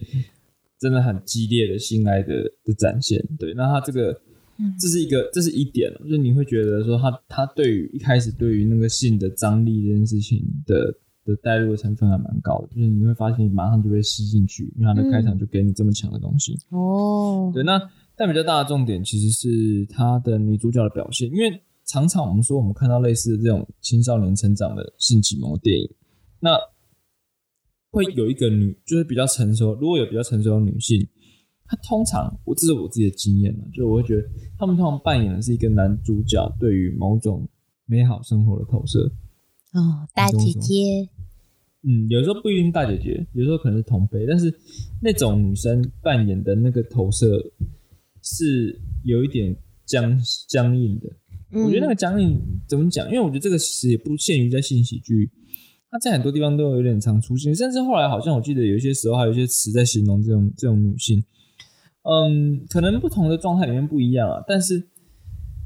[0.79, 3.23] 真的很激烈的性爱的的展现。
[3.39, 4.21] 对，那它这个
[4.81, 16.59] 这是一个这是一点，就是你会觉得说他他对于一开始对于那个性的张力这件事情的的带入的成分还蛮高的，就是你会发现你马上就被吸进去，因为它的开场就给你这么强的东西。
[16.71, 17.81] 哦，对，那
[18.17, 25.91] 但比较大的重点其实是她的女主角的表现，因为常常我们说我们看到类似的这种青少年成长的性启蒙电影，
[26.41, 26.59] 那
[27.91, 31.07] 会有一个女就是比较成熟，如果有比较成熟的女性，
[31.67, 34.27] 她通常我这是我自己的经验了，就我会觉得
[34.59, 37.49] 她们通常扮演的是一个男主角对于某种
[37.87, 39.13] 美好生活的投射。
[39.73, 41.09] 哦，大姐姐，
[41.83, 44.53] 嗯，有时候不一定大姐姐，有时候可能是同辈，但是
[45.03, 47.27] 那种女生扮演的那个投射
[48.23, 50.19] 是有一点僵
[50.49, 51.11] 僵硬的。
[51.55, 53.07] 我觉得那个僵硬怎么讲？
[53.07, 55.31] 因为我觉得这个其实也不限于在性喜剧，
[55.91, 61.23] 它在很多地方都有点常出现，甚至后来好像我记得有一些时候还有一些词在形容这种这种女性。
[62.03, 64.79] 嗯，可能不同的状态里面不一样啊，但是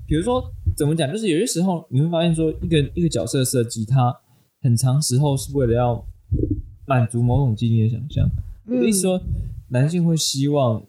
[0.07, 4.15] 比如说怎么讲，就是有些时候你会发现说，一个一个角色设计，它
[4.61, 6.07] 很长时候是为了要
[6.87, 8.31] 满足某种既定的想象。
[8.67, 9.21] 我的意思说，
[9.71, 10.87] 男性会希望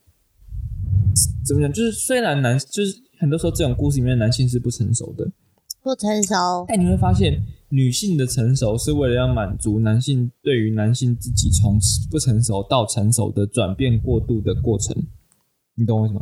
[1.44, 1.74] 怎么讲？
[1.74, 5.30] 就是虽然男就是很多时候这种故事里面男性是不成熟的，
[5.84, 11.78] 不成熟，但你会发现，女性的成熟是为了要满足男性对于男性自己从
[12.10, 14.96] 不成熟到成熟的转变过渡的过程。
[15.76, 16.22] 你懂我意思吗？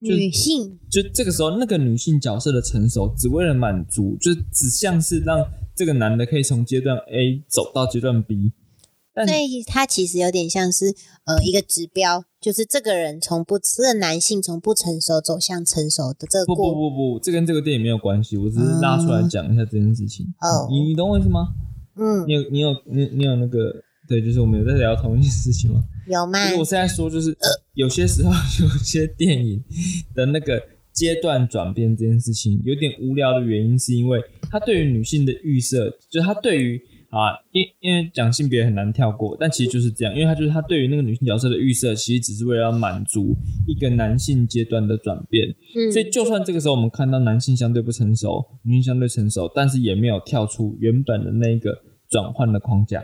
[0.00, 5.46] 女性就这个时候，那个女性角色的成熟，只为了满足，就只像是让
[5.76, 8.52] 这个男的可以从阶段 A 走到阶段 B。
[9.12, 10.94] 但所以它其实有点像是
[11.24, 20.26] 呃一个指标，就是这个人从不这个男性从不成熟走向成熟的这个不不不不，这跟这个电影没有关系，我只是拉出来讲一下这件事情。
[20.40, 21.48] 哦你你懂我意思吗？
[21.96, 23.74] 嗯你有你有你你有那个
[24.08, 25.82] 对，就是我们有在聊同一件事情吗？
[26.08, 26.58] 有吗就是？
[26.60, 27.36] 我现在说，就是
[27.74, 28.30] 有些时候
[28.64, 29.62] 有些电影
[30.14, 30.60] 的那个
[30.92, 34.18] 阶段转变这件事情有点无聊的原因，是因为
[34.50, 51.76] 他对于女性的预设，就是他对于啊，因因为讲性别很难跳过，但其实就是这样，因为他就是他对于那个女性角色的预设，其实只是为了要满足一个男性阶段的转变，嗯所以就算这个时候我们看到男性相对不成熟，女性相对成熟，但是也没有跳出原本的那个
[52.08, 53.00] 转换的框架。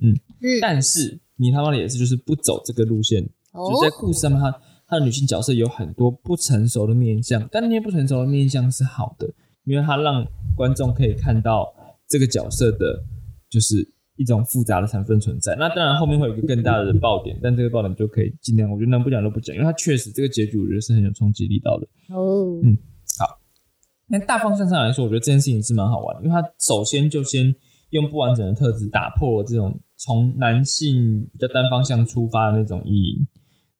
[0.00, 0.14] 嗯
[0.60, 9.26] 但是你他妈的也是就是不走这个路线，哦就在故事上面，他他的女性角色有很多不成熟的面相，但那些不成熟的面相是好的，
[9.64, 11.66] 因为他让观众可以看到
[12.08, 13.02] 这个角色的，
[13.48, 13.76] 就是
[14.16, 15.54] 一种复杂的成分存在。
[15.56, 21.88] 那当然后面会有一个更大的爆点，但这个爆点就可以尽量，我觉得能不讲都不讲，因为它确实这个结局我觉得是很有冲击力到的。
[22.14, 22.76] 哦嗯
[23.18, 23.40] 好
[24.10, 27.54] 那大方向上来说，我觉得这件事情是蛮好玩的，因为它首先就先
[27.90, 33.26] 用不完整的特质打破了这种从男性比较单方向出发的那种意义。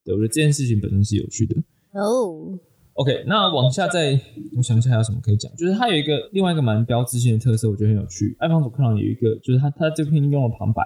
[0.05, 1.57] 对，我觉得这件事情本身是有趣的。
[1.93, 2.59] 哦
[2.99, 4.19] OK，那往下再，
[4.57, 8.35] 我想一下还有什么可以讲，就是它有一个另外一个蛮标志性的特色，我觉得很有趣。
[8.41, 10.83] 爱方索克朗有一个，就是它它这篇用了旁白，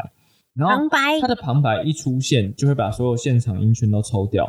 [0.52, 4.46] 然后旁白他的旁白一出现，就会把所有现场音圈都抽掉，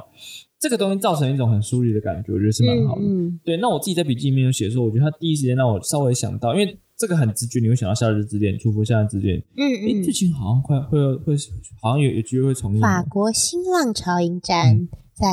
[0.60, 3.02] 这个东西造成一种很疏离的感觉，我觉得是蛮好的。
[3.02, 9.40] 嗯对，那我自己在笔记里面有写说，我觉得他第一时间让我稍微想到，因为这个很直觉，你会想到《夏日之恋》，祝福《夏日之恋》。
[9.56, 11.34] 嗯诶，嗯剧情好像快会会
[11.82, 13.06] 好像有有机会会重映法哦。
[13.10, 15.26] 国新浪潮影展在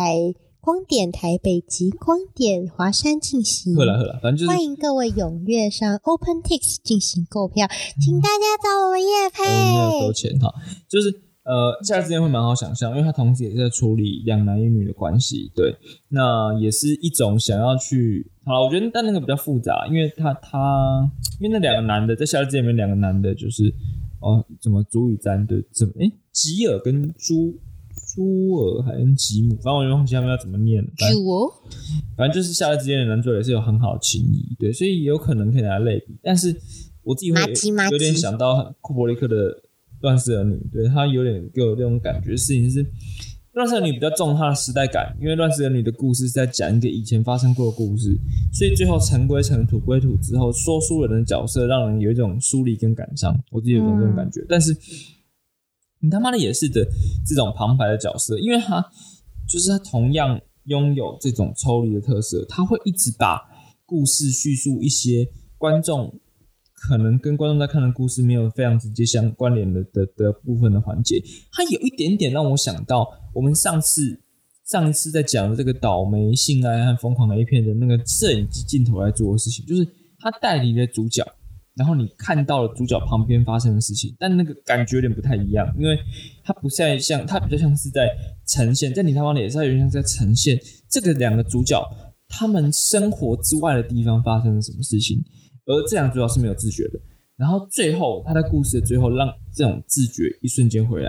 [0.60, 3.74] 光点台北及光点华山进行。
[3.74, 7.66] 好了好了，反正就是欢迎各位踊跃上 OpenTix 进行购票，
[7.98, 10.12] 请大家找我们叶我没有收配。
[10.12, 10.52] 钱哈，
[10.86, 11.08] 就是
[11.44, 15.74] 呃，《夏日之恋》会蛮好想象，因为他同时也在处理两男一女的关系，对，
[16.08, 23.74] 那也是一种想要去好了，我觉得但那个比较复杂，因为他他因为那两个男的在《夏日之恋》里面两个男的就是
[24.20, 27.58] 哦，怎么朱与詹对，怎么诶，吉尔跟朱
[28.14, 30.90] 朱尔还跟吉姆，反正我也忘记他们要怎么念了，
[32.16, 36.16] 反正就是《夏日之恋》的男主也是有很好的情谊，对，所以有可能可以拿来类比。
[36.22, 36.54] 但是
[37.02, 37.40] 我自己会
[37.90, 39.50] 有点想到库伯利克的
[40.00, 42.36] 《乱世儿女》，对他有点给我那种感觉。
[42.36, 42.84] 事情是，
[43.52, 48.16] 《乱世儿女》比较重它的时代感，因为《乱世儿女》的故事是在讲一个以前发生过的故事，
[48.52, 53.38] 所以最后尘归尘，土归土之后，说书人的角色让人有一种疏离跟感伤。
[53.50, 54.76] 我自己有种这种感觉，但是
[56.02, 56.86] 你他妈的也是的
[57.26, 58.84] 这种旁白的角色，因为他
[59.48, 63.42] 就是他同样拥有这种抽离的特色，他会一直把
[63.84, 66.20] 故事叙述一些观众
[66.74, 74.22] 可能跟观众在看的故事没有非常直接相关联的的的部分的环节，他有一点点让我想到我们上次
[74.64, 79.86] 上一次在讲的这个倒霉性爱和疯狂的 A 片的那个摄影机镜头来做的事情，就是
[80.18, 81.26] 他带离了主角。
[81.76, 85.98] 然后你看到了主角旁边发生的事情，但那个感觉有点不太一样，因为
[86.42, 88.08] 它不太像，它比较像是在
[88.46, 91.80] 呈现，在你他妈的也是有点像是在呈现这个两个主角
[92.28, 95.22] 他们生活之外的地方发生了什么事情，
[95.66, 97.00] 而这两个主角是没有自觉的。
[97.36, 101.08] 然后最后他在故事的最后让这种自觉一瞬间回来，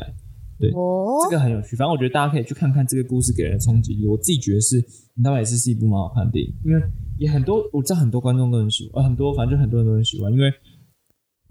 [0.73, 1.75] 哦这，个很有趣。
[1.75, 4.07] 反正我觉得大家可以去看看这个故事给人的冲击力。
[4.07, 4.77] 我自己觉得是，
[5.15, 6.81] 你他妈也是是一部蛮好看的电影，因为
[7.21, 10.51] 也很多我知道很多观众都很喜欢，呃很多反正就很多人都很喜欢，因为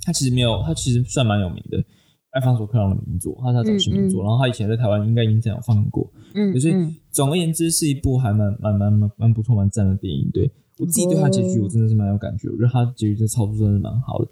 [0.03, 1.83] 他其实没有，他其实算蛮有名的。
[2.33, 6.75] 爱方索克朗的名作，他是他早期名作，嗯嗯然后他以前在台湾应该影展有放过，嗯所以
[7.11, 10.31] 总而言之是一部还蛮蛮蛮蛮蛮不错、蛮赞的电影。
[10.33, 14.27] 对我自己对他结局哦我真的是蛮有感觉，我觉得他结局这操作真的是蛮好的。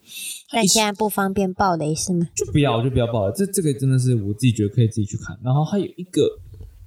[0.49, 2.27] 他一但现在不方便爆雷是吗？
[2.37, 3.33] 就不要，我就不要爆了。
[3.33, 5.37] 这这个真的是我自己觉得可以自己去看。
[5.43, 6.23] 然后还有一个，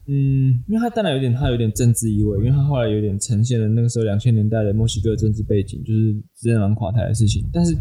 [0.08, 7.48] 嗯，因为他当然有点，他有点政治意味，因为他后来有点呈现了那个时候两千年代的墨西哥政治背景，就是直接蛮垮台的事情。
[7.54, 7.76] 但是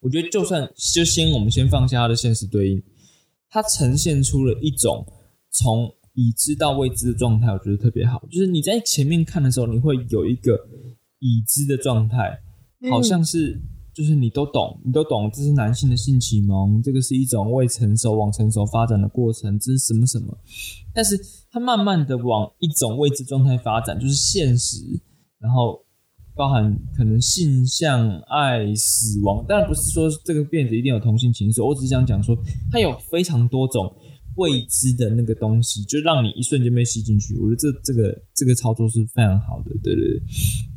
[0.00, 2.82] 我觉得，就算就先我们先放下它的现实对应，
[3.48, 5.06] 它呈现出了一种
[5.50, 8.26] 从已知到未知的状态，我觉得特别好。
[8.30, 10.58] 就是你在前面看的时候，你会有一个
[11.20, 12.40] 已知的状态，
[12.90, 13.60] 好像是
[13.96, 20.36] 就是你都懂，你都懂，这是男性的性启蒙，这个是一种未成熟往成熟发展的过程，这是什么什么。
[20.92, 21.18] 但是
[21.50, 24.84] 它慢慢的往一种未知状态发展，就是现实，
[25.38, 25.82] 然后
[26.34, 32.36] 包含可能性向、爱、死亡，当然不是说这个片子一定有同性情愫，我只是想讲说
[32.70, 33.90] 它有非常多种
[34.34, 37.34] 未知的那个东西，就让你一瞬间被吸进去。
[37.38, 40.22] 我觉得这这个这个操作是非常好的，对对对。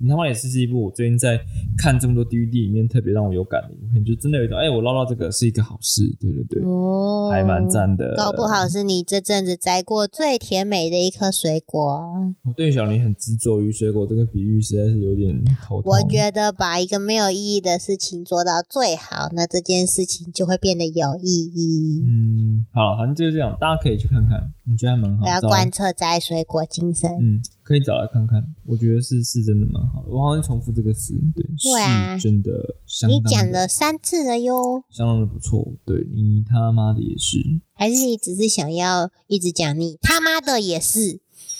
[0.02, 1.38] 你他妈也是是一部我最近在
[1.78, 8.16] 看这么多 DVD 里面特别让我有感的影片，就真的有一种哎，我捞到这个是一个好事，对对对，哦，还蛮赞的。
[8.16, 12.02] 搞不好是你这阵子摘过最甜美的一颗水果。
[12.46, 15.92] 我对小林很执着于水果这个比喻，实在是有点头痛。
[15.92, 22.02] 我觉得把一个没有意义的事情做到最好，那这件事情就会变得有意义。
[22.06, 25.26] 嗯，好，反正就是这样，大家可以去看看，我觉得还蛮好。
[25.26, 27.10] 我要找贯彻摘水果精神。
[27.20, 30.10] 嗯，可以找来看看，我觉得是是真的蛮好的。
[30.10, 35.74] 我好像重复这个词，对，对啊是真的相当的你讲了三次了哟，相当的不错。
[35.86, 37.40] 对你他妈的也是，
[37.74, 41.20] 还是你只是想要一直讲你他妈的也是？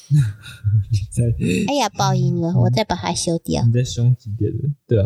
[1.12, 1.24] 在
[1.68, 3.64] 哎呀，爆音了，我再把它修掉。
[3.64, 4.68] 你在凶几点的？
[4.88, 5.00] 对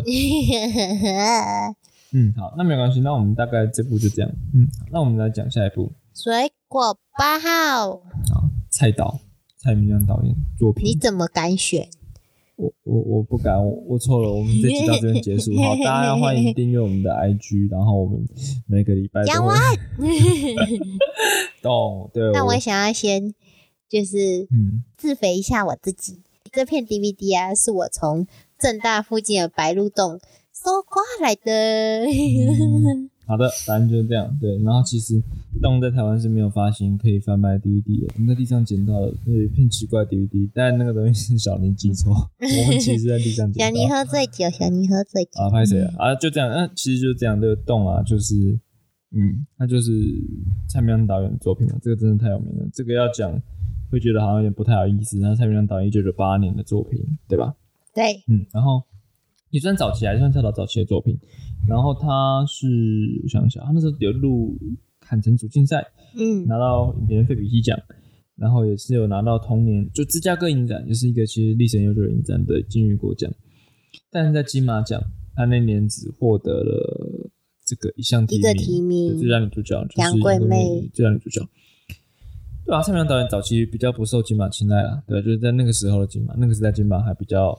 [1.14, 1.74] 啊，
[2.12, 4.30] 嗯，好，那没关系，那我们大概这部就这样。
[4.54, 9.18] 嗯，那我们来讲下一部，水果八号，好，蔡导，
[9.56, 10.84] 蔡明亮导演作品。
[10.86, 11.88] 你怎么敢选？
[12.54, 15.50] 我我我不敢，我我错了，我们这集到这边结束。
[15.60, 18.24] 好，大家要欢迎订阅我们的 IG，然后我们
[18.68, 19.58] 每个礼拜都会杨完。
[21.60, 22.08] 动。
[22.14, 23.34] 对，那我想要先
[23.88, 26.22] 就是嗯，自肥一下我自己。
[26.52, 30.20] 这片 DVD 啊，是我从正大附近的白鹿洞
[30.52, 32.06] 搜刮来的。
[32.06, 34.36] 嗯好的，反正就是这样。
[34.40, 35.22] 对，然后其实
[35.62, 43.64] 动在台湾是没有发行可以贩卖 DVD 的，我们在地上捡到了有一片奇怪的 DVD，但那个东西是小林记错， 我们其实在地上捡到。
[43.64, 45.40] 小尼喝醉酒，小尼喝醉酒。
[45.40, 46.14] 啊，拍谁啊啊？
[46.14, 47.40] 就这样，啊、其实就是这样。
[47.40, 48.34] 这个洞啊，就是，
[49.12, 49.90] 嗯，那就是
[50.68, 52.68] 蔡明亮导演的作品嘛，这个真的太有名了。
[52.74, 53.40] 这个要讲
[53.90, 55.18] 会觉得好像有点不太好意思。
[55.18, 57.54] 然后蔡明亮导演一九九八年的作品，对吧？
[57.94, 58.82] 对，嗯，然后
[59.48, 61.18] 也算早期，还算蔡导早期的作品。
[61.66, 62.66] 然后他是，
[63.22, 64.54] 我想一下，他那时候有录
[65.00, 65.82] 坎城主竞赛，
[66.14, 67.78] 嗯，拿到影片费比西奖，
[68.36, 73.32] 然后也是有拿到同年就芝加哥影展，也是一个其实历史很悠久的影展的金鱼国奖，
[74.10, 75.02] 但是在金马奖，
[75.34, 77.30] 他那年只获得了
[77.64, 81.40] 这个一项提一个提名最佳女主角就是杨贵妹最佳女主角。
[82.66, 87.58] 对啊，蔡明亮导演早期比较不受金马青睐啦，对，就是在那个时候的金马，那个时代金马还比较。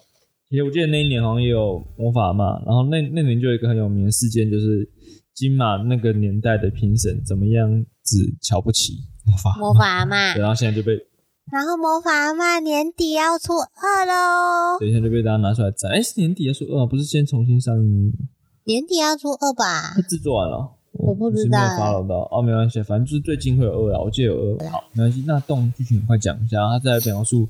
[0.55, 4.89] 其实我记得那一年好像也有魔法嘛，然后那那年就有一个很有名的事件，就是
[5.33, 8.93] 金马那个年代的评审怎么样子瞧不起
[9.25, 10.93] 魔法魔法阿嬷 对，，然后现在就被
[11.51, 15.91] 然后魔法阿嬷年底要出二喽，等一下就被大家拿出来赞。
[15.91, 18.13] 哎，是年底要出二，不是先重新上映吗？
[18.63, 20.01] 年底要出二吧它？
[20.03, 24.69] 制作完了，我不知是没有道 follow 到哦，没关系，反正就是最近会有二啊，我记得有二。
[24.69, 27.49] 好，没关系，那动剧情很快讲一下，他在描述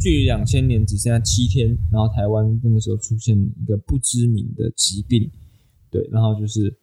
[0.00, 5.30] 距离两千年只剩下七天，然后台湾那个时候出现一个不知名的疾病，
[5.90, 6.74] 对，然后就是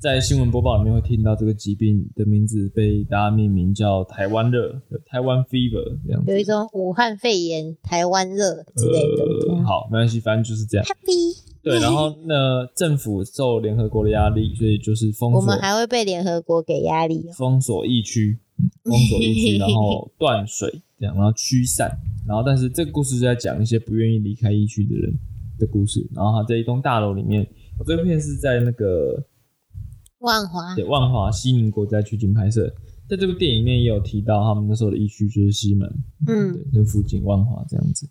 [0.00, 6.30] 在新闻播报里面会听到这个疾病的名字被大家命名叫台湾热，台湾 fever 这样子。
[6.30, 9.54] 有一种武汉肺炎、台湾热之类的。
[9.54, 10.86] 呃，好，没关系，反正就是这样。
[10.86, 17.32] Happy， 对，然后那，政府受联合国的压力，所以就是封锁我们还会被联合国给压力哦。
[17.36, 21.90] 封锁疫区，嗯封锁疫区，然后断水，这样，然后驱散，
[22.26, 25.12] 然后但是这个故事是在讲一些不愿意离开疫区的人
[25.58, 26.06] 的故事。
[26.14, 27.46] 然后他在一栋大楼里面，
[27.78, 29.24] 我这个片是在那个
[30.18, 32.68] 万华对万华西宁国家取景拍摄，
[33.08, 35.88] 在这部电影里面也有提到他们那时候的疫区就是西门，
[36.26, 38.08] 嗯对，那附近万华这样子，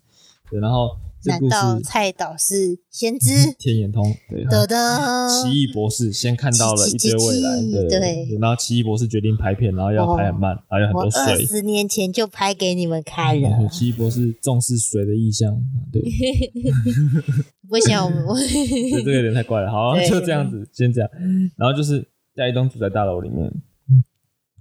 [0.50, 3.52] 对，然后这难道蔡导是先知？
[3.58, 11.44] 天眼通，对，的的，奇异博士先看到了一堆未来，对对然后奇异博士决定拍片，然后要拍很慢，然后有很多水。
[11.44, 15.60] 十年前就拍给你们看了， 奇异博士重视水的意象，
[15.92, 16.02] 对，
[17.68, 19.70] 不行， 我这个有点太怪了。
[19.70, 21.10] 好，就这样子，先这样。
[21.56, 23.52] 然后就是在一栋住在大楼里面，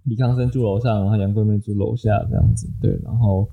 [0.05, 2.67] 李康生住楼上，然后杨贵妹住楼下，这样子。
[2.81, 3.47] 对，然后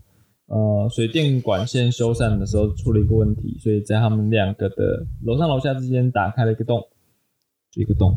[0.46, 6.86] 呃，水电管线修缮的时候出了一个问题，所以在他们两个的楼上楼下之间打开了一个洞，
[7.70, 8.14] 就一个洞。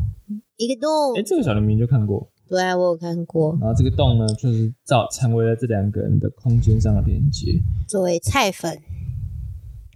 [0.56, 2.28] 一个洞哎，，这个小林明就看过。
[2.46, 3.56] 对啊，我有看过。
[3.60, 7.60] 然后这个洞呢，就是造成为了这两个人的空间上的连接。
[7.86, 8.78] 作为菜粉，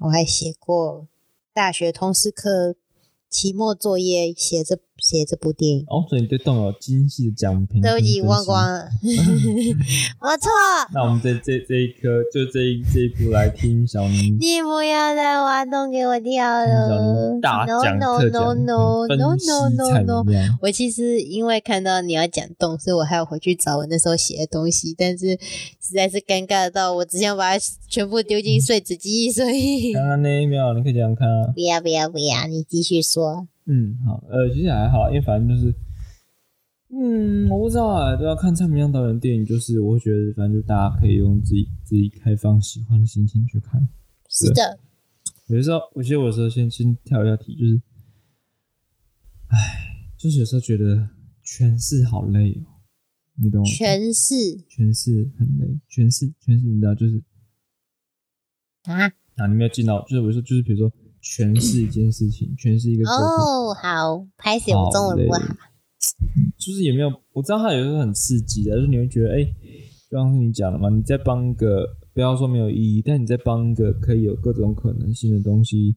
[0.00, 1.08] 我还写过
[1.52, 2.76] 大学通识课
[3.28, 4.78] 期末作业，写这
[5.18, 5.84] 写这部电影。
[5.88, 7.80] 哦，所以你对动有精细的讲评。
[7.80, 8.62] 对不起，忘光。
[8.66, 8.88] 了，
[10.20, 10.50] 我错。
[10.92, 17.40] 那我们这这这一颗，就这一这一部来听小妮你不要再挖洞给我跳了 No
[17.82, 20.24] 讲 no 特 no no 分 no 析 no no。
[20.60, 25.30] 我其实因为看到你要讲洞，所以我还要回去找我那时候写的东西，但是
[25.80, 31.52] 实在是尴尬到我只想把它全部丢进碎纸机，所以刚刚那一秒，你可以这样看啊。
[31.54, 33.46] 不要不要不要，你继续说。
[33.66, 35.74] 嗯，好，呃，其实还好，因为反正就是，
[36.90, 43.88] 嗯，我不知道啊，都要看蔡明亮导演的电影，就是我会觉得，反正就大家可以用自己自己开放喜欢的心情去看。
[44.28, 44.78] 是的，
[45.46, 47.80] 有的时候，我觉得有的时候先先跳一下题，就是，
[49.48, 49.56] 唉，
[50.16, 51.08] 就是有时候觉得
[51.44, 52.82] 诠释好累哦，
[53.36, 53.66] 你懂吗？
[53.68, 54.34] 诠释
[54.68, 57.22] 诠释很累，诠释诠释，你知道，就是
[58.84, 59.06] 啊，
[59.36, 60.92] 啊，你没有进到，就是我说，就是比如说
[61.22, 65.38] 诠释一件事情，诠释一个哦，好，拍写我中文不好。
[65.38, 65.46] 好，
[66.58, 69.44] 就是也没有，我知道它有时候很刺激的，就是你会觉得，哎、
[70.10, 75.94] 就像是你讲的嘛，你在帮一个，不要说没有意义，但你在帮一个可以有各种可能性的东西，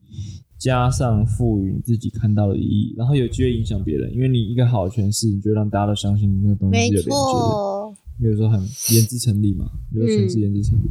[0.58, 10.88] 加上赋予你自己看到的意义，然后有机会影响别人，因为你一个好的诠释，你就让大家都相信你那个东西有连接的，错，有时候很言之成理嘛，有时候诠释言之成理，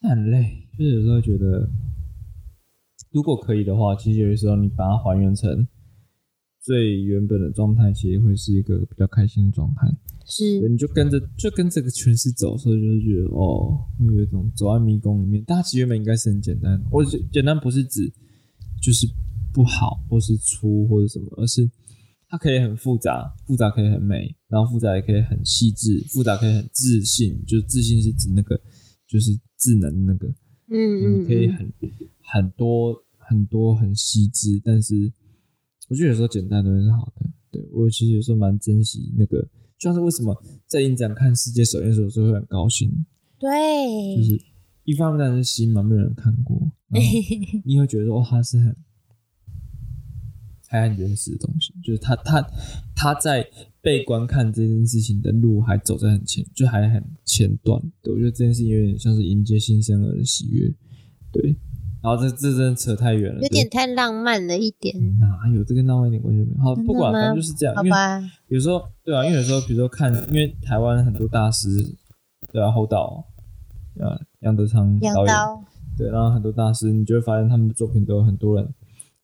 [0.00, 1.68] 那很累，就是有时候觉得，
[3.16, 5.66] 如果可以的话，其实有的时候你把它还原成
[6.60, 9.88] 最原本的状态，其实会是一个比较开心的状态。
[10.26, 15.42] 是你就跟着就跟这个诠释走，所以就是觉得哦，会有一种走在迷宫里面。
[15.46, 18.12] 但它其实原本应该是很简单，我觉简单不是指
[18.82, 19.06] 就是
[19.50, 21.70] 不好或是粗或者什么，而是
[22.28, 28.60] 它可以很复杂，复杂可以很美，然后复杂也可以很细致，复杂可以很自信，就是自信是指那个
[29.08, 30.28] 就是智能的那个，
[30.68, 31.72] 嗯嗯嗯，你可以很
[32.28, 32.92] 很多
[33.28, 35.12] 很多很细致，但是
[35.88, 37.30] 我觉得有时候简单的东西是好的。
[37.50, 39.40] 对我其实有时候蛮珍惜那个，
[39.78, 42.90] 就像是为什么在影展看世界首映的时候，有时候会很高兴，
[43.38, 44.42] 对，就是
[44.84, 46.58] 一方面当然是新嘛，没有人看过，
[46.88, 47.08] 然后
[47.64, 48.76] 你会觉得说哦，它是很
[50.68, 52.44] 还很原始的东西，就是他他
[52.94, 53.48] 他在
[53.80, 57.80] 被观看这件事情的路还走在很前，就还很前段。
[58.02, 60.74] 对我觉得这件事情有点像是迎接新生儿的喜悦，
[61.32, 61.56] 对。
[62.06, 66.62] 然后这这真的扯太远了，有点太浪漫了一点，哪有这个浪漫一点关系都没有？
[66.62, 67.74] 好，不管，反正就是这样。
[67.74, 68.22] 好吧？
[68.46, 71.66] 有时候对啊，因为有时候比如说看，因为台湾很多大师，
[72.52, 73.26] 对啊，侯导，
[73.98, 75.34] 啊，杨德昌导演，
[75.98, 78.72] 对，然后很多大师，你就会发现他们的作品都有很多人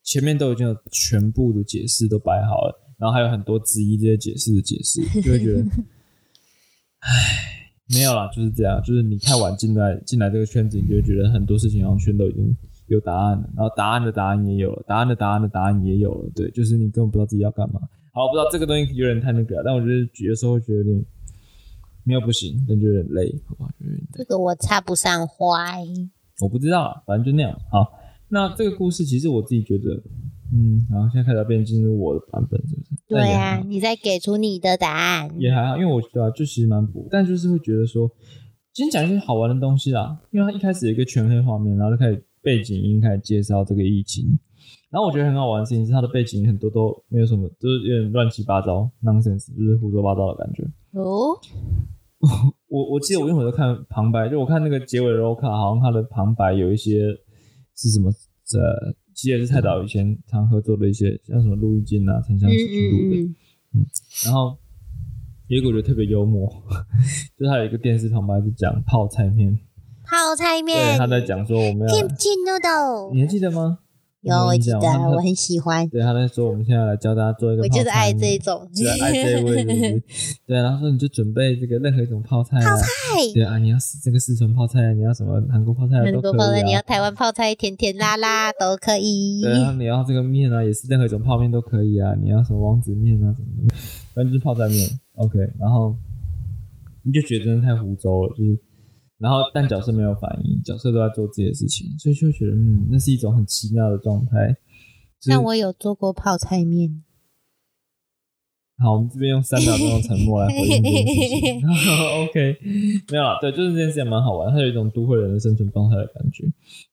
[0.03, 5.61] 前面都已经有全部的解释都摆好了，然后还有很多质疑这些解释的解释，就会觉得，
[6.99, 12.57] 唉，没有啦，就是这样，就是你太晚进来进来这个圈子，你就会觉得很多事情好像全都已经
[12.93, 17.81] 有答案了，然后答案的答案也有了，答案的答案的答案也有了，对，就是你根本不知道自己要干嘛。
[18.13, 21.05] 好，我不知道这个东西有点太那个了，但我觉得有时候会觉得有点
[22.05, 24.09] 没有不行，但就有点累，好吧，就有点累。
[24.13, 25.87] 这个我插不上话欸。
[26.41, 27.57] 我不知道啊，反正就那样。
[27.71, 27.93] 好，
[28.29, 29.95] 那这个故事其实我自己觉得，
[30.53, 32.91] 嗯，然后现在开始要变进入我的版本，是不是？
[33.07, 35.31] 对啊，你在给出你的答案。
[35.39, 38.11] 也还好，因为我觉得、啊、就其实蛮补，但就是会觉得说，
[38.73, 44.39] 今天讲一些好玩的东西啦，因为它一开始有一个全黑画面，然后就开始背景音开始介绍这个疫情，
[44.91, 50.65] 然后我觉得很好玩的事情是它的背景很多都没有什么，就是有点乱七八糟，nonsense，就是胡说八道的感觉。
[50.93, 51.39] 哦，
[52.69, 57.07] 我我记得我一会儿都看旁白，就我看那个结尾的 roll 卡，好像它的旁白有一些
[57.77, 63.23] 是什么呃，其实也是蔡导以前常合作的一些，像什么陆毅金啊、陈嗯香琪去录的。
[63.23, 63.37] 嗯
[63.75, 63.87] 嗯，
[64.27, 64.59] 然后
[65.47, 66.47] 有一个我觉得特别幽默，
[67.39, 69.59] 就是他有一个电视旁白是讲泡菜面，
[70.13, 73.79] 泡菜对，面他在讲说我们要，，kimchi noodle，你还记得吗？
[74.21, 78.69] 有我记得，我很喜欢，对他在说我们现在来教大家做一个我泡菜面，就是爱这一种。
[78.75, 80.03] 是爱这一味，是不是？
[80.47, 82.87] 对，然后说你就准备这个任何一种泡菜泡，菜，
[83.35, 86.83] 对啊，你要这个四川泡菜啊，你要什么韩国泡菜啊很都可以多泡菜，你要啊。
[86.83, 89.41] 台湾泡菜，甜甜辣辣 都可以。
[89.43, 92.15] 对，然后你要这个面啊，也是任何一种泡面都可以啊。
[92.23, 93.75] 你要什么王子面啊什么的，
[94.15, 94.89] 反正就是泡菜面。
[95.17, 95.97] OK，然后
[97.03, 98.59] 你就觉得真的太胡诌了，就是，
[99.23, 104.49] 然后但角色没有反应，角色都在做自己的事情，所以就会觉得嗯，那是一种很奇妙的状态。
[105.21, 107.05] 就是但我有做过泡菜面，
[108.79, 111.63] 好，我们这边用三秒钟的沉默来回应这件事情。
[112.27, 112.59] OK，
[113.13, 116.45] 没有了，对，就是这件事情蛮好玩，它有一种都会人的生存状态的感觉。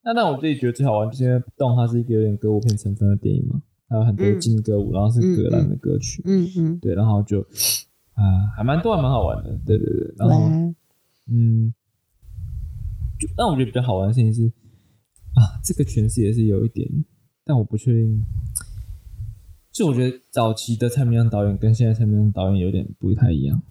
[0.04, 7.40] 那但我自己觉得最好玩，就是因为动它是一个有点歌舞片成分的电影嘛，还有很多嗯劲歌舞，然后是格兰的歌曲，嗯嗯，对，然后就
[8.14, 10.14] 啊、还蛮多，还蛮好玩的，对对对。
[10.16, 10.48] 然后，
[11.28, 11.79] 嗯，就
[13.36, 14.46] 但我觉得比较好玩的事情是
[15.34, 16.88] 啊，这个诠释也是有一点，
[17.44, 18.22] 但我不确定。
[19.72, 23.62] 就我觉得早期的蔡明亮导演跟现在蔡明亮导演有点不太一样。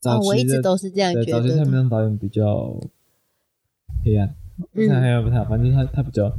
[0.00, 1.70] 早哦，我一直都是这样觉得早期蔡明得。
[1.72, 2.80] 亮导演比较
[4.02, 4.34] 黑暗，
[4.72, 6.32] 不太黑暗不太好，反正他他比较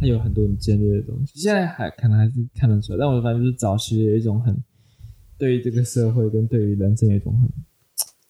[0.00, 1.38] 他有很多很尖锐的东西。
[1.38, 4.56] 现在还可能还是看得出来，但我反正就是早期有一种很
[5.36, 7.50] 对于这个社会跟对于人生有一种很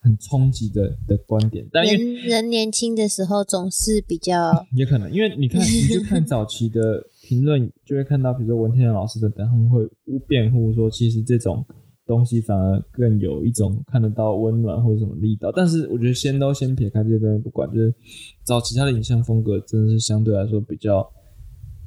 [0.01, 1.67] 很冲击的的观点。
[1.73, 9.87] 但因为人人年轻的时候总是比较 也可能，因为你看，你就看早期的评论，就会看到，比如说文天祥老师等等，他们会
[10.27, 11.65] 辩护说，其实这种
[12.07, 15.53] 东西反而更有一种看得到温暖或者什么力道。
[15.55, 17.95] 但是我觉得先都先撇开这些东西不管，就是
[18.43, 20.99] 早期他的影像风格真的是相对来说比较，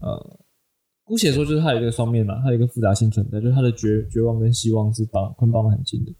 [0.01, 0.39] 呃，
[1.03, 6.13] 姑且说就是它有一个双面嘛，它有一个复杂性存在，就是它的绝绝望跟希望是绑捆绑的很紧的。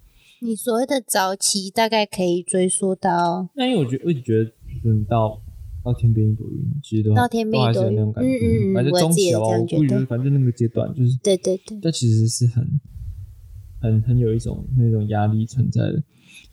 [0.44, 4.44] 你所谓的早期，大概可以追溯到那因为我觉得，我一直觉得，
[4.84, 5.42] 就是你到
[5.82, 8.30] 到天边一朵云，其实都到天边都还是有一朵云那种感觉。
[8.30, 12.68] 嗯嗯嗯反正中期啊，我这样觉得反正那个阶段就是，对对对，但其实是很
[13.80, 16.04] 很很有一种那种压力存在的。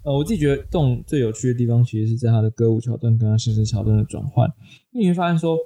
[0.05, 4.49] 呃，我自己觉得这种最有趣的地方，其实是在他的歌舞桥段跟他现实桥段的转换。
[4.93, 5.57] 因为你会发现说，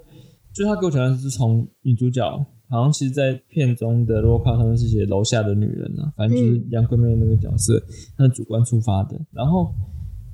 [0.51, 7.81] 就是他歌舞桥段是从女主角，好像其实，在片中的洛卡他们是写楼下的女人啊，反正就是杨贵妹那个角色，
[8.17, 9.19] 她的主观出发的。
[9.31, 9.73] 然后，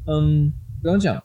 [0.06, 0.52] 嗯，
[0.82, 1.22] 刚刚讲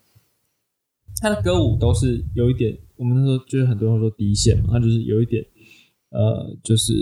[1.21, 5.45] 他的歌舞都是有一点，我们那时候就是很多人说低线嘛，他就是有一点。
[6.11, 6.95] 呃，就是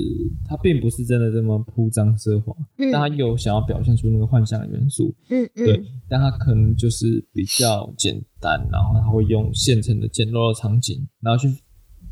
[0.45, 11.49] 他并不是真的这么铺张奢华，嗯但他有想要表现出那个幻想的元素，嗯对嗯，但他可能就是比较简单，然后他会用现成的简陋的场景，然后去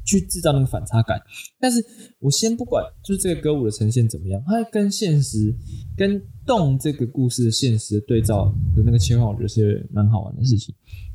[0.04, 1.20] 去制造那个反差感。
[1.60, 1.84] 但是
[2.18, 5.54] 我先不管，就是这个歌舞的呈现怎么样，它跟现实、
[5.96, 10.74] 跟动这个故事的现实对照的那个切换，我觉得是蛮好玩的事情。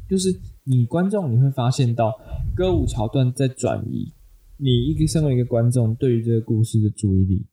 [0.10, 0.34] 就是
[0.64, 2.14] 你观众你会发现到
[2.56, 4.14] 歌舞桥段在转移
[4.58, 7.46] 你一个身为一个观众对于这个故事的注意力。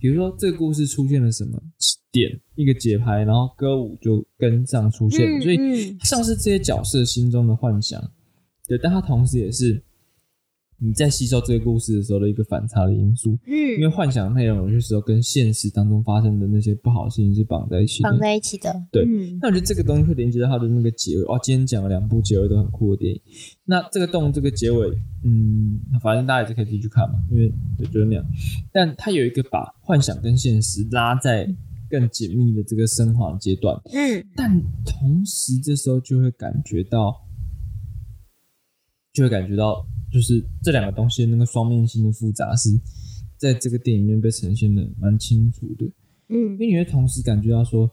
[0.00, 1.62] 比如说这个故事出现了什么
[2.10, 8.02] 点，一个节拍，然后歌舞就跟上出现，嗯所以嗯像是这些角色心中的幻想，
[8.66, 9.80] 对，但它同时也是
[10.82, 18.18] 你在吸收这个故事的时候的一个反差的因素，嗯因为嗯，幻想内容有些时候跟现实当中发生的那些不好的事情是绑在一起的绑。
[18.18, 21.22] 在一起的，对嗯那我觉得这个东西会连接到它的那个结尾。
[21.24, 23.20] 哦，今天讲了两部结尾都很酷的电影。
[23.66, 24.88] 那这个洞这个结尾，
[25.22, 28.24] 嗯，反正大家也是可以自己去看嘛，因为对就是那样。
[28.72, 31.46] 但它有一个把幻想跟现实拉在
[31.90, 37.26] 更紧密的这个升华阶段，嗯但同时这时候就会感觉到，
[39.12, 42.70] 就会感觉到，就是这两个东西的那个双面性的复杂是
[43.36, 45.84] 在这个电影里面被呈现的蛮清楚的。
[46.28, 47.90] 嗯因嗯为你会同时感觉到说，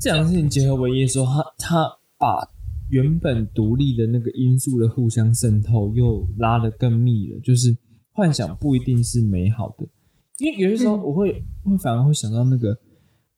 [0.00, 2.48] 这两个事情结合为一的时候，他他把
[2.90, 7.40] 原本独立的那个因素的互相渗透又拉得更密了。
[7.40, 7.76] 就是
[8.12, 9.88] 幻想不一定是美好的，
[10.38, 11.32] 因为有些时候嗯我会
[11.64, 12.78] 会反而会想到那个，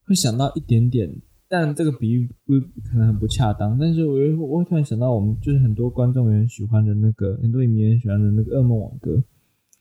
[0.04, 1.08] 会想到一点点，
[1.48, 2.54] 但这个比喻不
[2.88, 3.78] 可能很不恰当。
[3.78, 9.12] 但是我又我会突然想到，我们就是很多观众也很喜欢的那个，很多影迷也很喜欢的那个《噩梦网歌》。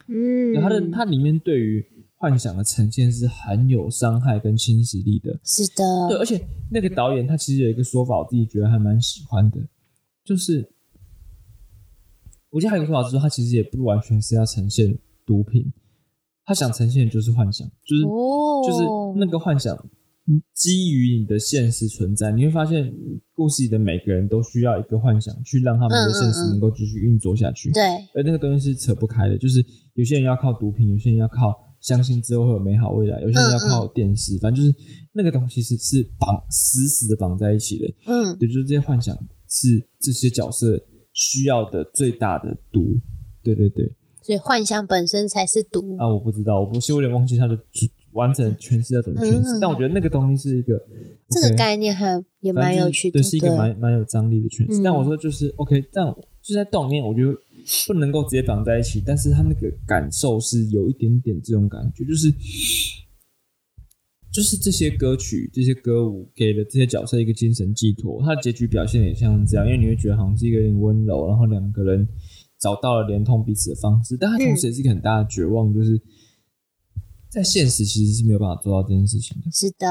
[0.08, 1.84] 嗯，对它的它里面对于
[2.16, 5.40] 幻想的呈现是很有伤害跟侵蚀力的。
[5.44, 6.40] 是的对，而且
[6.72, 9.60] 那个导演他其实有一个说法，我自己觉得还蛮喜欢的，
[10.24, 10.70] 就是
[12.52, 15.74] 我记得还有一个说法是说，他其实也不完全是要呈现毒品，
[16.46, 19.90] 他想呈现的就是幻想，就是、哦，就是那个幻想嗯
[20.54, 22.92] 基于你的现实存在，你会发现
[23.34, 27.72] 故事里的每个人都需要一个幻想去让他们的现实能够继续运作下去。
[27.72, 27.84] 对，
[28.16, 29.64] 而那个东西是扯不开的，就是
[29.94, 34.76] 有些人要靠毒品，有些人要靠相信之后会有美好未来，有些人要靠电视，反正就是
[35.14, 37.94] 那个东西是是绑死死的绑在一起的。
[38.08, 39.16] 嗯对，就是这些幻想
[39.48, 43.00] 是这些角色需要的最大的毒。
[43.44, 47.56] 对对对，所以幻想本身才是毒，啊，我不知道，我不是有点忘记它的
[48.16, 50.82] 完整诠释要怎么诠释，嗯但我觉得那个东西是一个
[51.30, 54.82] 这个概念还也蛮有趣的，对，是一个蛮蛮有张力的诠释。
[54.82, 56.06] 嗯但我说就是 OK，但
[56.42, 57.34] 就在动里面，我觉得
[57.88, 62.32] 不能够直接绑在一起，但是他那个感受是有一点点这种感觉，就是
[64.32, 72.08] 就是这些歌曲、这些歌舞给了这些角色一个精神寄托，他的结局表现也像这样，因为你会觉得好像是一个有点温柔，然后两个人
[72.60, 76.00] 找到了连通彼此的方式，但他同时也是一个很大的绝望，就是
[77.36, 79.52] 在现实其实是没有办法做到这件事情的。
[79.52, 79.86] 是的，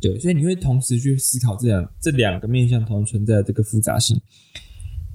[0.00, 4.20] 对，所以你会同时去思考这两这两个面向同时存在的这个复杂性。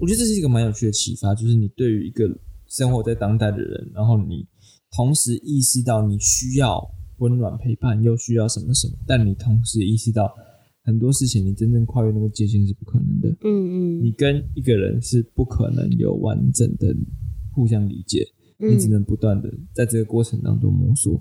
[0.00, 2.26] 我觉得这是一个蛮有趣的启发，就是你对于一个
[2.68, 4.46] 生活在当代的人，然后你
[4.96, 6.82] 同时意识到你需要
[7.18, 10.34] 温暖陪伴，又需要什么什么，但你同时意识到
[10.84, 13.28] 很多事情你真正跨越那个界限是不可能的。
[13.42, 16.96] 嗯嗯，你跟一个人是不可能有完整的
[17.52, 18.26] 互相理解，
[18.58, 21.14] 你只能不断的在这个过程当中摸索，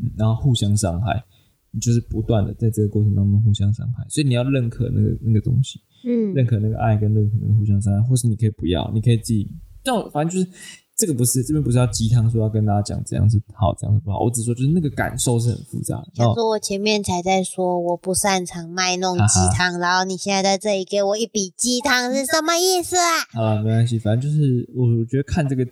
[0.00, 1.22] 嗯然后互相伤害，
[1.70, 9.50] 你就是不断的在这个过程当中互相伤害，所以你要认可那个那个东西，嗯认可那个爱跟认可那个互相伤害，或是你可以不要，你可以自己，
[9.84, 10.56] 这样反正就是
[10.96, 16.10] 这个不是这边不是要鸡汤说要跟大家讲这样是好，这样是不好，我只说就是那个感受是很复杂的。
[16.14, 23.22] 想说我前面才在说我不擅长卖弄鸡汤，然后你现在在这里给我一笔鸡汤是什么意思啊？
[23.32, 25.64] 好了，没关系，反正就是我我觉得看这个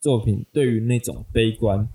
[0.00, 1.86] 作品，对于那种悲观，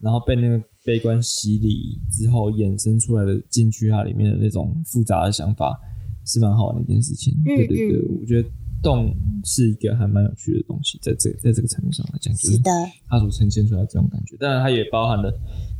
[0.00, 5.78] 然后被那个悲观洗礼之后衍生出来的进去它里面的那种复杂的想法，
[6.26, 7.32] 是蛮好玩的一件事情。
[7.38, 8.48] 嗯对对对，我觉得
[8.82, 12.58] 动是一个还蛮有趣的东西，在这在这个层面上来讲，就是
[13.08, 14.36] 它所呈现出来这种感觉。
[14.38, 15.32] 当然，它也包含了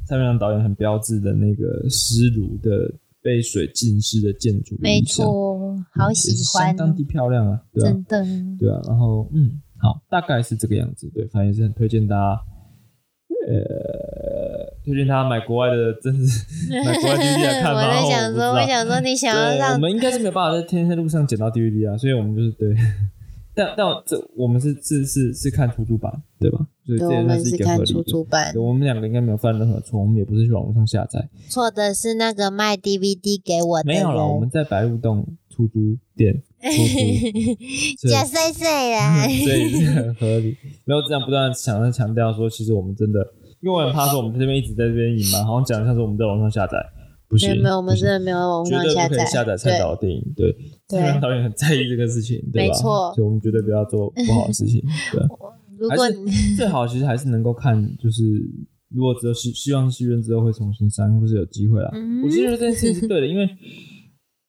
[0.07, 7.91] 蔡明亮导演很标志的那个湿炉的被水浸湿的建筑的没错，好也喜欢哦，当地漂亮啊，对啊。
[7.91, 8.25] 真的。
[8.57, 11.11] 对啊，然后嗯，好，大概是这个样子。
[11.13, 12.41] 对，反正也是很推荐大家，
[13.49, 16.47] 呃，推荐大家买国外的，真是
[16.87, 17.91] 买国外 DVD 来看我吧。
[17.91, 22.75] 在想说，哦我我想说，你想要让，我们应该是没有办法在天天路上捡到 DVD 啊，所以我们就是对。
[23.55, 26.11] 但但这我们是是是是看图书版，
[26.41, 26.59] 对吧？
[26.87, 27.93] 所以这也算是一个合理
[28.55, 28.63] 的。
[28.63, 34.27] 我们两个应该没有犯任何错，我们也不是去网络上下载，错的是那个卖 DVD 给我的没有了。
[34.27, 36.33] 我们，在白鹿洞出租店
[36.63, 36.95] 出租，
[37.99, 39.27] 所以假碎碎啦。
[39.29, 40.57] 所以 是很合理。
[40.85, 43.21] 没有这样不断地强调强调说，其实我们真的，
[43.61, 46.79] 因为我很怕说我们这边一直在这边隐瞒，好像讲得像是我们在网上下载，
[47.29, 50.53] 不行，没有，我们真的没有在网绝对不可以上下载，下载蔡导的电影，对，
[50.89, 52.75] 对蔡导演很在意这个事情，对吧？
[52.75, 54.83] 没错所以我们绝对不要做不好的事情，
[55.13, 55.23] 对。
[55.79, 58.23] 如果还是最好其实还是能够看，就是
[58.95, 61.91] 如果只有希希望戏院之后会重新上，或是有机会啦。
[61.93, 63.49] 嗯我觉得这件事情是对的，因为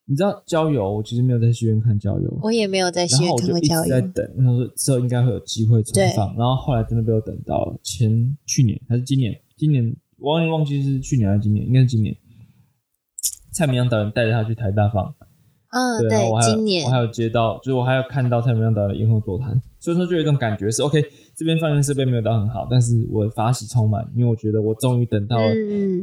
[0.06, 12.16] 你知道郊游，我其实没有在戏院看郊游，我也没有在戏院然后我就一直看过教育，在等，我想说之后应该会有机会重放，然后后来真的被我等到了前去年还是今年，今年我忘记忘记是去年还是今年，应该是今年。
[13.52, 15.14] 蔡明亮导演带着他去台大放，
[15.70, 21.02] 嗯，对，我还有今年我还有接到，就是我还有看到蔡明亮导演的映后座谈，所以说就有一种感觉是 OK，
[21.36, 25.38] 这边放映设备没有到很好，但是我法喜充满，因为我觉得我终于等到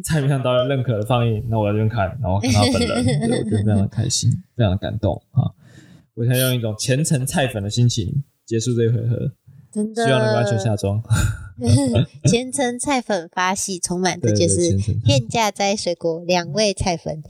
[0.02, 5.54] 蔡明亮导演认可的放映，那我在这边看，然后看到本人， 对我觉得非常的开心，非常的感动啊！
[6.14, 9.32] 我想用一种虔诚菜粉的心情结束这一回合，
[9.72, 11.00] 真的，希望能够安全下庄。
[12.24, 17.22] 虔诚菜粉发喜充满，这就是虔诚菜天价摘水果两位菜粉。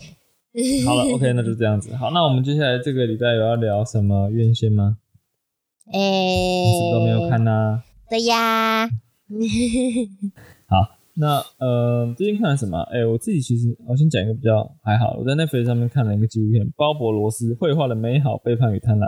[0.87, 1.95] 好了，OK，那就这样子。
[1.95, 4.97] 好，那我们接下来这个礼拜有要聊什么院线吗？
[5.93, 8.89] 哎、你是不是都没有看呐、对呀，
[10.67, 12.77] 好，那呃，最近看了什么？
[12.91, 19.07] 哎、我自己其实我先讲一个比较还好，我在 Netflix 上面看了一个纪录片，《鲍勃罗斯绘画的美好、背叛与贪婪》，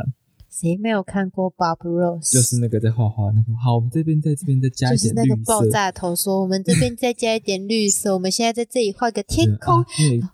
[0.48, 2.32] 谁没有看过 Bob Rose？
[2.32, 3.52] 就是那个在画画那个。
[3.60, 5.52] 好，我们这边在这边再加一就是那点绿色。
[5.52, 9.84] 个爆炸头说，我们这边再加一点绿色，我们现在在这里画个天空，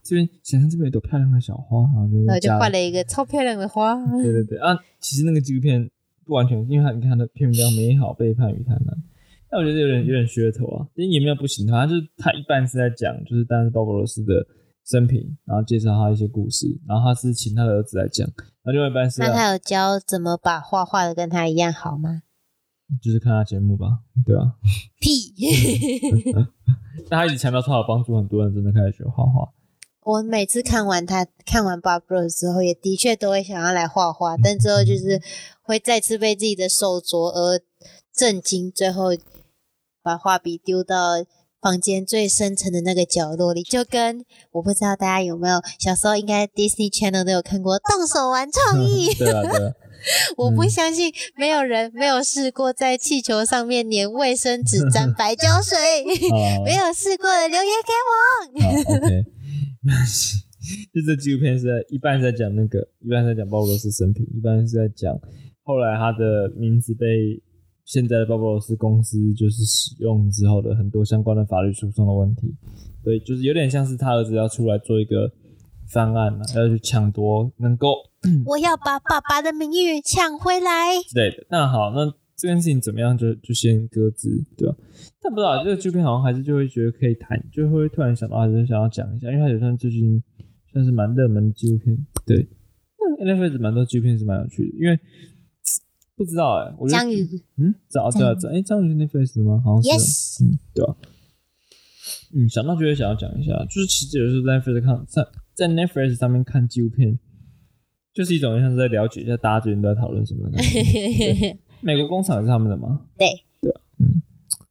[0.05, 3.95] 这边想象这边有朵漂亮的小花，然后就然后就加画了一个超漂亮的花。
[4.23, 5.89] 对对对啊，其实那个纪录片
[6.29, 8.91] 不完全，因为他你看他的片名叫《美好背叛与贪婪》，
[9.51, 14.47] 但我觉得有点有点噱头啊，但也没有不行的，它就是他一半是在讲就是当时鲍勃罗斯的
[14.85, 18.27] 生平，然后介绍他一些故事，然后他是请他的儿子来讲，
[18.63, 22.23] 然后另外一半是要那他有教怎么把画画的跟他一样好吗？
[23.03, 24.55] 就是看他节目吧，对啊，
[25.01, 25.35] 屁！
[27.09, 29.49] 但他一直强调说他有帮助很多人真的开始学画画，
[30.09, 35.21] 我每次看完他看完 Bob Rose 之后，也的确都会想要来画画，但之后就是
[35.61, 37.61] 会再次被自己的手镯而
[38.15, 39.11] 震惊，最后
[40.03, 41.23] 把画笔丢到
[41.61, 49.75] 房间最深层的那个角落里，就跟我不知道大家有没有小时候应该 Disney Channel 都有看过动手玩创意，对 啊对啊，
[50.37, 55.77] 我不相信没有人没有试过在气球上面粘卫生纸沾 白胶水，
[56.65, 58.97] 没有试过的留言给我。
[58.97, 59.25] OK。
[60.93, 65.19] 就这纪录片是在一半是在讲那个，一半是在讲鲍勃罗斯生平，一半是在讲
[65.63, 67.41] 后来他的名字被
[67.85, 72.55] 现在的鲍勃罗斯公司就是使用之后的很多相关的法律诉讼的问题。
[73.03, 75.33] 对，就是有点像是他儿子要出来做一个
[75.89, 77.95] 方案嘛，要去抢夺能够
[78.47, 81.01] 我要把爸爸的名誉抢回来。
[81.09, 81.47] 之类的。
[81.51, 84.77] 那好，那这件事情怎么样就就先搁置，对吧？
[85.21, 90.23] 但不知道这个纪录片好像还是就会觉得可以谈，就会突然想到还是想要讲一下，因为它也算最近
[90.73, 92.07] 算是蛮热门的纪录片。
[92.27, 92.49] 对，
[93.19, 94.99] 那 Netflix 蛮多纪录片是蛮有趣的，因为
[96.17, 97.25] 不知道哎、我觉得章鱼
[97.57, 99.63] 嗯，找对啊，找哎，章鱼是 Netflix 吗？
[99.65, 99.97] 好像。
[99.97, 100.97] ，yes，嗯，对吧、
[102.35, 105.27] 嗯，想到就会想要讲一下，就是其实有时候在 Netflix 看在
[105.59, 107.19] 在 Netflix 上面看纪录片，
[108.15, 111.59] 就是一种像是在了解一下大家最近都在讨论什么的感觉。
[111.83, 113.07] 美国工厂也是他们的吗？
[113.19, 113.27] 对，
[113.61, 114.23] 对，嗯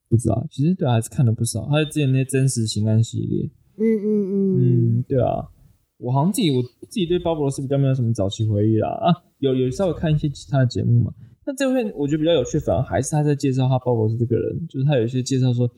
[0.07, 1.65] 不知道，其实对还是看了不少。
[1.65, 5.49] 还有之前那些真实情感系列，嗯嗯嗯，嗯，对啊，
[5.97, 11.13] 我好像自己我自己对鲍勃罗斯比较没有什么早期回忆啦啊，有有稍微看一些其他的节目嘛。
[11.45, 15.69] 那这部片我觉得比较有趣，反而还是他在介绍他鲍勃罗斯这个人，就是他有一些介绍说，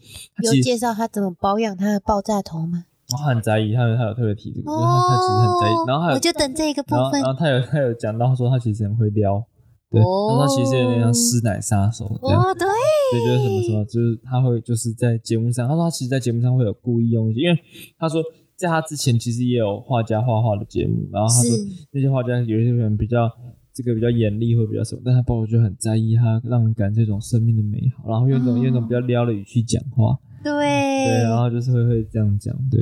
[0.43, 2.85] 有介绍他怎么保养他的爆炸头吗？
[3.17, 7.25] 他很在意，他有他有特别提这个，就是他他其实很在意，然后还有哦我就等这个部分然后然。
[7.25, 9.43] 后他有他有讲到说他其实很会撩，
[9.89, 12.41] 对，哦然后他其实有点像师奶杀手这样。
[12.41, 17.59] 哦，对，对，就是什么什么，就是他会就是在节目上，他说他其实，在节目上会有故意用一些，因为
[17.97, 18.21] 他说
[18.55, 23.29] 在他之前其实也有画家画画的节目，然后他说是那些画家有一些人比较
[23.73, 32.81] 这个比较严厉或比较什么，但他包括就很在意他让人感这种生命的美好，然后用一种、用一种比较撩的语气讲话，对，对，然后就是会会这样讲，对，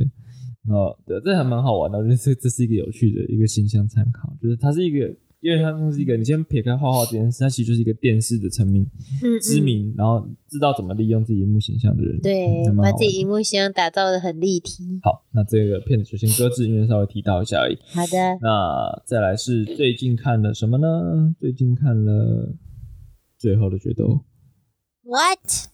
[0.67, 5.07] 然后对，这还蛮好玩的，我觉得这这是一个有趣的一个形象参考，就是它是一个，
[5.39, 8.83] 因为它是一个，你先撇开画画这件事，它其实就是一个电视的成名
[9.23, 14.99] 嗯嗯知名，然后知道怎么利用自己荧幕形象的人，对把自己荧幕形象打造的很立体。
[15.03, 17.77] 好，那这个片子就先搁置，因为稍微提到一下而已。
[17.93, 21.33] 好的，那再来是最近看了什么呢？
[21.39, 22.53] 最近看了
[23.37, 24.05] 《最后的决斗》
[25.03, 25.69] ，What？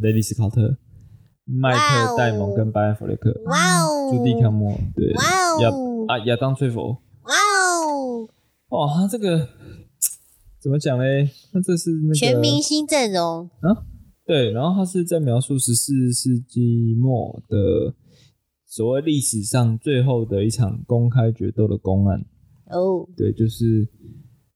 [0.00, 0.78] 雷利斯考特、
[1.52, 4.10] 麦哇哦特戴蒙跟巴恩弗雷克、哇哦！
[4.12, 5.22] 朱迪康莫，对，哇
[5.62, 6.04] 亚哦！
[6.08, 6.90] 啊亚当崔佛。
[7.22, 8.28] 哇哦！
[8.68, 9.48] 哇，他这个
[10.60, 11.28] 怎么讲嘞？
[11.52, 13.84] 那这是那个全明星阵容啊，
[14.24, 17.94] 对，然后他是在描述十四世纪末的
[18.66, 22.24] 所谓历史上最后的一场公开决斗的公案。
[22.66, 23.88] 哦，对，就是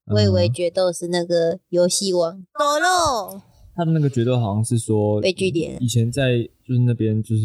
[0.07, 3.41] 我以为呃决斗是那个游戏王斗喽，
[3.75, 5.77] 他的那个决斗好像是说被据点。
[5.81, 7.43] 以前在就是那边就是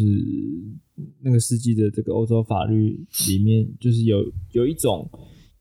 [1.22, 4.18] 那个世纪的这个欧洲法律里面，就是有
[4.52, 5.08] 有一种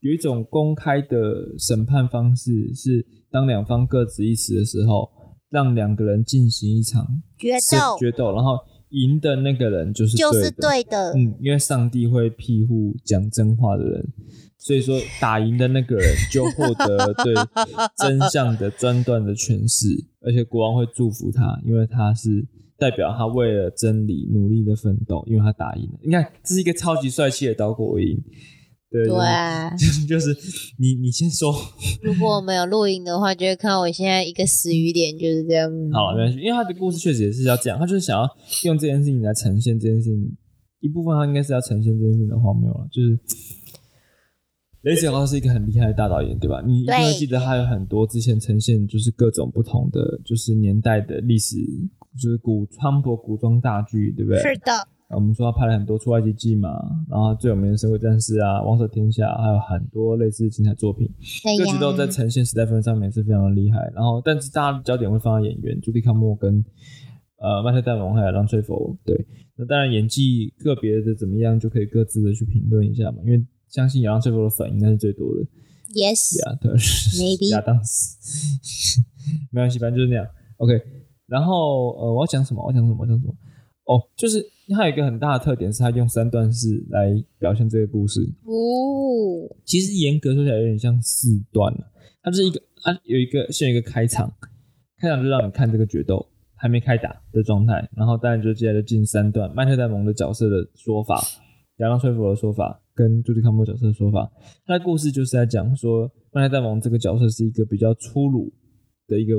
[0.01, 5.09] 有一种公开的审判方式，是当两方各执一词的时候，
[5.49, 7.97] 让两个人进行一场决是斗。
[7.99, 8.57] 决斗，然后
[8.89, 10.51] 赢的那个人就是就是。
[10.51, 14.13] 对的，嗯，因为上帝会庇护讲真话的人，
[14.61, 17.33] 所以说打赢的那个人 就获得对
[17.97, 19.87] 真相的专断的诠释，
[20.21, 22.45] 而且国王会祝福他，因为他是
[22.77, 25.99] 代表他为了真理努力的奋斗，因为他打赢了。
[26.03, 28.21] 你看，这是一个超级帅气的导火赢，
[28.91, 29.07] 对。
[29.07, 30.35] 就是 就是
[30.77, 31.55] 你你先说
[32.03, 35.71] 如果我们有录音的话，就会看到我现在一个死鱼脸就是这样。
[35.93, 38.29] 好了，没关系，因为他的故事确实也是要这样，他就是想要
[38.65, 40.37] 用这件事情来呈现这件事情，
[40.81, 43.17] 一部分他应该是要呈现这件事情的荒谬了，就是。
[44.83, 46.61] 雷子高是一个很厉害的大导演，对吧？
[46.65, 51.57] 你一定会记得他有很多之前呈现就是各种不同的就是年代的历史，
[52.21, 54.39] 就是古川博古装大剧，对不对？
[54.39, 54.71] 是的，
[55.09, 56.69] 啊我们说他拍了很多《出埃及记》嘛，
[57.09, 61.09] 然后最有名的《神鬼战士》啊，《王者天下》，还有很多类似的精彩作品。
[61.57, 63.79] 各局都在呈现时代氛围上面是非常的厉害。
[63.93, 66.63] 然后，但是大家的焦点会放在演员朱迪康莫跟
[67.39, 68.95] 呃麦特戴蒙还有让崔佛。
[69.03, 69.25] 对，
[69.57, 73.17] 那当然演技个别的怎么样，就可以各自的去评论一下嘛。
[73.25, 75.45] 因为相信亚当崔佛的粉应该是最多的。
[75.93, 79.01] ，yes，亚当 Maybe 亚当斯，
[79.51, 80.27] 没关系，反正就是那样。
[80.57, 80.73] OK，
[81.27, 82.63] 然后呃，我要讲什么？
[82.63, 82.97] 我要讲什么？
[82.99, 83.33] 我讲什么？
[83.85, 88.21] 哦，就是它有一个很大的特点，是它用三段式来表现这个故事。
[88.43, 91.91] 哦，其实严格说起来有点像四段了，
[92.21, 94.31] 它就是一个它有一个先有一个开场，
[94.99, 96.23] 开场就让你看这个决斗
[96.55, 101.19] 还没开打的状态，然后当然就接下来就进三段，麦特戴蒙的角色的说法，
[101.77, 104.29] 亚当崔佛的说法跟朱迪康莫角色的说法，
[104.65, 108.51] 他的故事就是在讲说麦特戴蒙这个角色是一个比较粗鲁
[109.07, 109.35] 的一个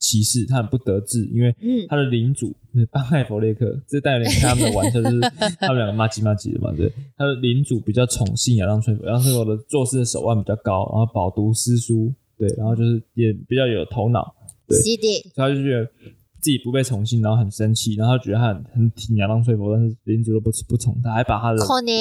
[0.00, 5.20] 骑士，他很不得志，因为嗯他的领主就是班艾弗雷克，这带有点开他们的玩笑，就是
[5.62, 6.92] 他们两个骂鸡骂鸡的嘛，对。
[7.16, 14.34] 他的领主比较宠幸亚当崔佛，亚当崔佛的做事的手腕比较高，然后饱读诗书，对，然后就是也比较有头脑，
[14.66, 14.98] 对所以
[15.36, 15.84] 他就觉得
[16.40, 21.94] 自己不被宠幸，然后很生气，然后他觉得他很很挺亚当崔佛，但是领主都不不宠他，还把他的可能，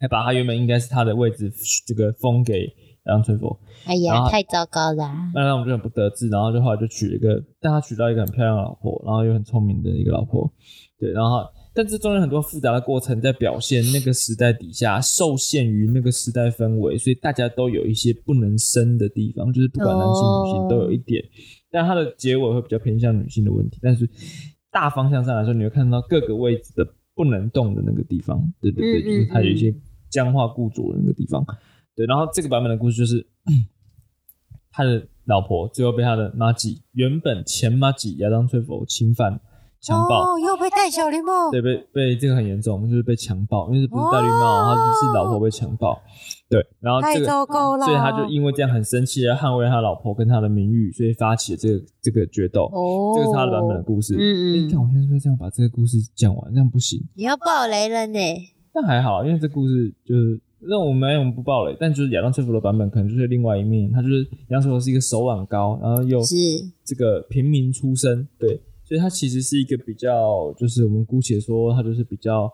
[0.00, 1.52] 还把他原本应该是他的位置
[1.86, 2.66] 这个封给
[3.04, 5.30] 杨春风，哎呀，太糟糕啦！
[5.34, 10.50] 那让我们就很不得志，然后就后来就娶了一个，但他娶到一个很漂亮的老婆，然后又很聪明的一个老婆，
[10.98, 11.44] 对，然后
[11.74, 21.22] 但这中间很多复杂的过程在表现那个时代底下受限于那个时代氛围，所以大家都有一些不能生的地方，就是不管男性女性都有一点，
[21.70, 24.08] 但它的结尾会比较偏向女性的问题，但是
[24.70, 29.74] 大方向上来说，你会看到各个位置的不能动的那个地方，对对对，嗯就是它有一嗯些
[30.10, 31.44] 僵化固着的那个地方。
[31.94, 33.26] 对，然后这个版本的故事就是，
[34.72, 39.40] 他的老婆最后被他的妈吉原本前妈吉亚当崔佛侵犯，
[39.80, 41.50] 强暴，哦，又被戴小绿帽。
[41.50, 46.00] 对，被被这个很严重，就是被强暴，因为不是戴绿帽，他是是老婆被强暴，
[46.48, 52.64] 对，然后太这个糟糕了所以他就因为这样很生气，要捍卫他老婆跟他的名誉，所以发起了这个这个决斗。
[52.72, 54.14] 哦，这个是他的版本的故事。
[54.14, 56.52] 嗯嗯你看我现在是不是这样把这个故事讲完？
[56.52, 57.00] 这样不行。
[57.14, 58.18] 你要爆雷了呢。
[58.72, 66.36] 但还好，因为这故事就是让我们没有不暴雷，但就是亚当·崔弗的版本可能就是另外一面，他就是亚当·崔弗是一个手腕高，然后又是。
[66.84, 72.52] 这个平民出身，对，所以他其实是一个比较，就是我们姑且说他就是比较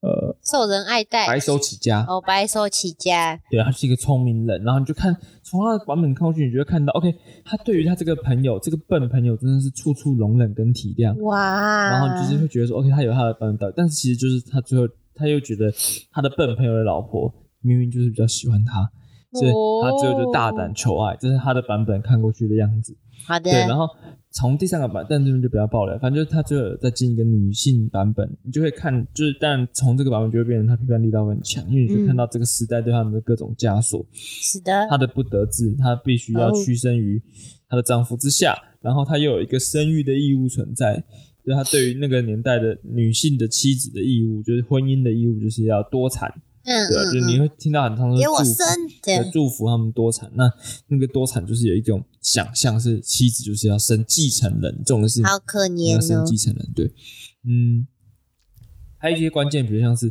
[0.00, 7.14] 呃受人爱戴，白手起家，哦，白手起家，对，他是一个聪明人，然后你就看从他的版本看过去，你就会看到，OK，
[7.44, 11.90] 他对于他这个朋友，这个笨朋友真的是处处容忍跟体谅，哇！
[11.90, 15.72] 然后你就是会觉得说，OK，他有他的版本但是其实就是他最后他又觉得
[16.10, 18.90] 他的笨朋友的老婆明明就是比较喜欢他，
[19.32, 19.52] 所以
[19.82, 22.96] 他最后就大胆求爱，这是他的版本看过去的样子。
[23.26, 23.88] 好的，对，然后
[24.30, 37.22] 从第三个版，但这边就不要爆了，反正就是他最后有再进一个女性版本，你就会看，就是但从这个版本就会变成他批判力道很强，因为你就看到这个时代对他们的各种枷锁，是的，她的不得志，她必须要屈身于
[37.68, 41.02] 她的丈夫之下，然后她又有一个生育的义务存在。
[41.46, 46.28] 就他对于那个年代的女性的妻子的义务，就是婚姻的义务，就是要多产，
[46.64, 47.04] 嗯对吧？
[47.12, 48.66] 就是你嗯会听到很多嗯，给我祝福生，
[49.02, 50.30] 对对，祝福他们多产。
[50.34, 50.50] 那
[50.88, 56.86] 那个多产就是有一种想象，是妻子就是要生继承人，这种是好可怜要生继承人，对，
[57.44, 57.86] 嗯，
[59.04, 60.10] 还有一些关键，比如像是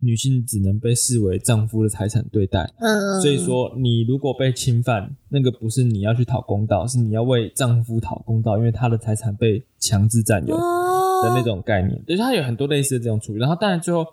[0.00, 11.98] 女性只能被视为丈夫的财产对待，嗯，所以说，你如果被侵犯，那个不是你要去讨公道，是你要为丈夫讨公道，因为他的财产被强制占有的哦那种概念。
[12.04, 13.38] 对，它有很多类似的这种处理。
[13.38, 14.04] 然后，当然最后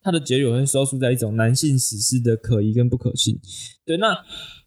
[0.00, 3.40] 它的结语会收束在一种男性史诗的可疑跟不可信。
[3.84, 4.16] 对，那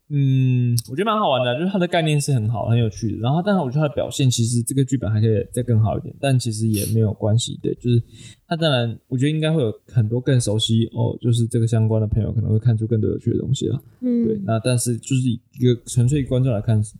[0.09, 3.17] 嗯，我觉得蛮好玩的，就是它的概念是很好、很有趣的。
[3.17, 7.57] 然后，但是我觉得它的表现其实这个剧本还可以再更好一点，但其实也没有关系。
[7.63, 8.03] 对，就是
[8.47, 13.81] 它当然，我觉得应该会有很多更熟悉哦，就是这个相关的朋友可能会看出更多有趣的东西了。
[14.01, 16.93] 嗯，对，那但是就是一个纯粹观众来看，是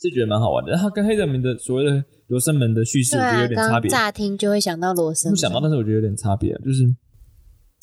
[0.00, 0.70] 是觉得蛮好玩的。
[0.72, 3.90] 然后跟黑泽明的所谓的罗生门的叙事，我觉得啊，有点差别。
[3.90, 6.84] 刚乍听就会想到罗生门，没想到，但是我觉得有点差别，就是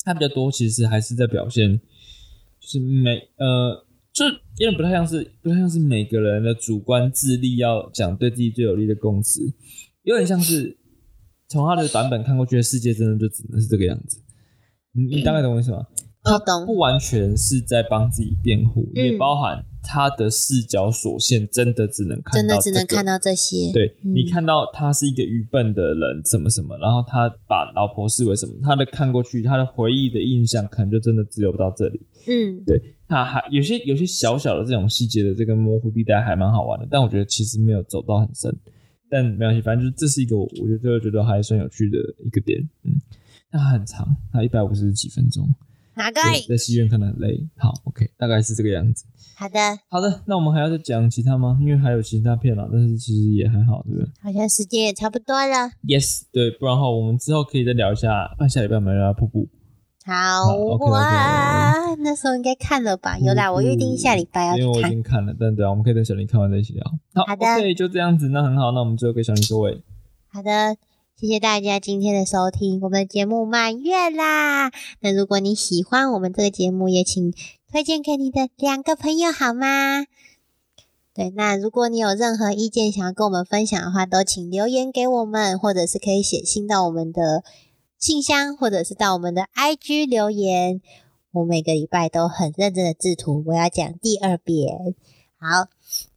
[0.03, 1.77] 它比较多，其实还是在表现，
[2.59, 3.85] 就是每呃，
[4.17, 9.41] 就是有点不太像是不太像是每个人的主观智力要讲对自己最有利的供词，
[10.01, 10.75] 有点像是
[11.47, 14.19] 从他的版本看过去的世界，真的就只能是这个样子。
[14.93, 15.85] 你你大概懂我意思吗？
[16.23, 23.05] 他懂不完全是在帮自己辩护，嗯也包含他的视角所限，真的只能看真到、的只能看。
[23.05, 32.01] 到这些，对、嗯你看到他是一个愚笨的人，什么什么，然后他把老婆视为什么，他的看过去，他的回忆的印象，可能就真的只有到这里。
[32.27, 38.53] 嗯，对他还有些有些小小的这种细节的这个模糊地带还蛮好玩的，但我觉得其实没有走到很深，
[39.09, 42.91] 但没关系，反正就是这是一个我我觉得觉得还算有趣的一个点，嗯，
[43.49, 45.47] 但它很长，它一百五十几分钟，
[45.95, 46.19] 哪个？
[46.21, 47.47] 对在戏院看的很累。
[47.55, 49.05] 好，OK，大概是这个样子。
[49.39, 51.59] 好的，好的，那我们还要再讲其他吗？
[51.61, 55.69] 因为还有其他片啦，但是其实也还好，对不对好像时间也差不多了。
[55.83, 59.47] ？Yes，对，不然的话我们之后可以再聊一下，那下礼拜我们聊聊瀑布。
[60.03, 60.55] 好
[60.89, 63.19] 哇，那时候应该看了吧？
[63.19, 64.89] 有啦，我预定下礼拜要因为我已。
[64.89, 66.83] 经看了，但对啊，我们可以等小林看完再一起聊。
[67.13, 69.83] 好好的 k 就这样子，那很好，那我们最后给小林收尾。
[70.33, 70.77] 好的，
[71.15, 74.71] 谢谢大家今天的收听，我们的节目满月啦。
[75.01, 77.33] 那如果你喜欢我们这个节目，也请
[77.69, 80.05] 推荐给你的两个朋友好吗？
[81.13, 87.43] 对，那如果你有任何意见想要跟我们分享的话，都请留言给我们，或者是可以写信到我们的
[87.97, 90.79] 信箱，或者是到我们的 IG 留言。
[91.31, 94.95] 我每个礼拜都很认真的制图，我要讲第二遍。
[95.37, 95.67] 好，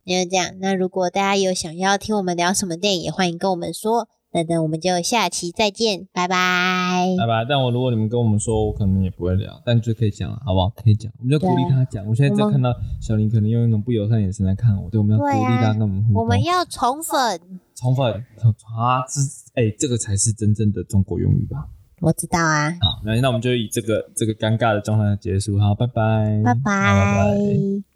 [0.05, 0.55] 那就这样。
[0.61, 4.09] 那如果大家有想要听我们聊什么电影，也欢迎跟我们说。
[4.33, 7.17] 那等我们就下期再见，拜拜。
[7.19, 7.45] 拜拜。
[7.49, 10.71] 但我如果你们跟我们说，我可能也不会聊，但就可以讲了，好不好？
[10.71, 12.07] 可以讲，我们就鼓励他讲。
[12.07, 16.23] 我现在在看到小林可能用一种不友善眼神来看我，对，我们要鼓励他跟我们互动。
[16.23, 17.41] 我们要宠粉，
[17.75, 19.21] 充分啊，这
[19.61, 21.67] 哎、这个才是真正的中国用语吧？
[22.01, 25.59] 我知道啊，好，那那我们就以这个这个尴尬的状态结束。
[25.59, 27.90] 好，拜拜，拜拜拜拜